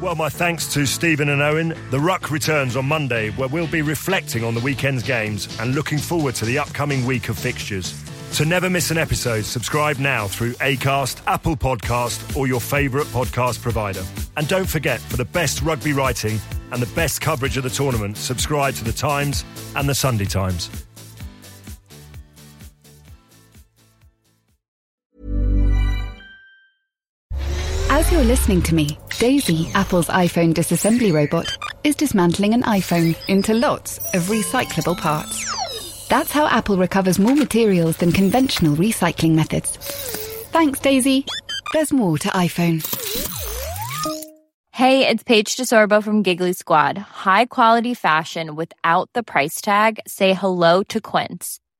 Well, 0.00 0.14
my 0.14 0.28
thanks 0.28 0.72
to 0.74 0.84
Stephen 0.84 1.30
and 1.30 1.40
Owen. 1.40 1.74
The 1.90 1.98
Ruck 1.98 2.30
returns 2.30 2.76
on 2.76 2.84
Monday, 2.84 3.30
where 3.30 3.48
we'll 3.48 3.66
be 3.66 3.80
reflecting 3.80 4.44
on 4.44 4.54
the 4.54 4.60
weekend's 4.60 5.02
games 5.02 5.48
and 5.58 5.74
looking 5.74 5.96
forward 5.96 6.34
to 6.34 6.44
the 6.44 6.58
upcoming 6.58 7.06
week 7.06 7.30
of 7.30 7.38
fixtures. 7.38 7.94
To 8.34 8.44
never 8.44 8.68
miss 8.68 8.90
an 8.90 8.98
episode, 8.98 9.46
subscribe 9.46 9.96
now 9.96 10.28
through 10.28 10.52
Acast, 10.54 11.22
Apple 11.26 11.56
Podcast, 11.56 12.36
or 12.36 12.46
your 12.46 12.60
favourite 12.60 13.06
podcast 13.06 13.62
provider. 13.62 14.02
And 14.36 14.46
don't 14.46 14.68
forget, 14.68 15.00
for 15.00 15.16
the 15.16 15.24
best 15.24 15.62
rugby 15.62 15.94
writing 15.94 16.38
and 16.72 16.82
the 16.82 16.94
best 16.94 17.22
coverage 17.22 17.56
of 17.56 17.62
the 17.62 17.70
tournament, 17.70 18.18
subscribe 18.18 18.74
to 18.74 18.84
the 18.84 18.92
Times 18.92 19.46
and 19.76 19.88
the 19.88 19.94
Sunday 19.94 20.26
Times. 20.26 20.85
As 27.96 28.12
you're 28.12 28.24
listening 28.24 28.60
to 28.64 28.74
me, 28.74 28.98
Daisy, 29.18 29.70
Apple's 29.72 30.08
iPhone 30.08 30.52
disassembly 30.52 31.14
robot, 31.14 31.46
is 31.82 31.96
dismantling 31.96 32.52
an 32.52 32.62
iPhone 32.64 33.16
into 33.26 33.54
lots 33.54 33.96
of 34.12 34.24
recyclable 34.24 34.98
parts. 34.98 36.06
That's 36.08 36.30
how 36.30 36.46
Apple 36.46 36.76
recovers 36.76 37.18
more 37.18 37.34
materials 37.34 37.96
than 37.96 38.12
conventional 38.12 38.76
recycling 38.76 39.30
methods. 39.30 39.78
Thanks, 40.52 40.78
Daisy. 40.80 41.24
There's 41.72 41.90
more 41.90 42.18
to 42.18 42.28
iPhone. 42.28 42.84
Hey, 44.72 45.08
it's 45.08 45.22
Paige 45.22 45.56
DeSorbo 45.56 46.04
from 46.04 46.22
Giggly 46.22 46.52
Squad. 46.52 46.98
High 46.98 47.46
quality 47.46 47.94
fashion 47.94 48.56
without 48.56 49.08
the 49.14 49.22
price 49.22 49.62
tag. 49.62 50.00
Say 50.06 50.34
hello 50.34 50.82
to 50.82 51.00
Quince. 51.00 51.60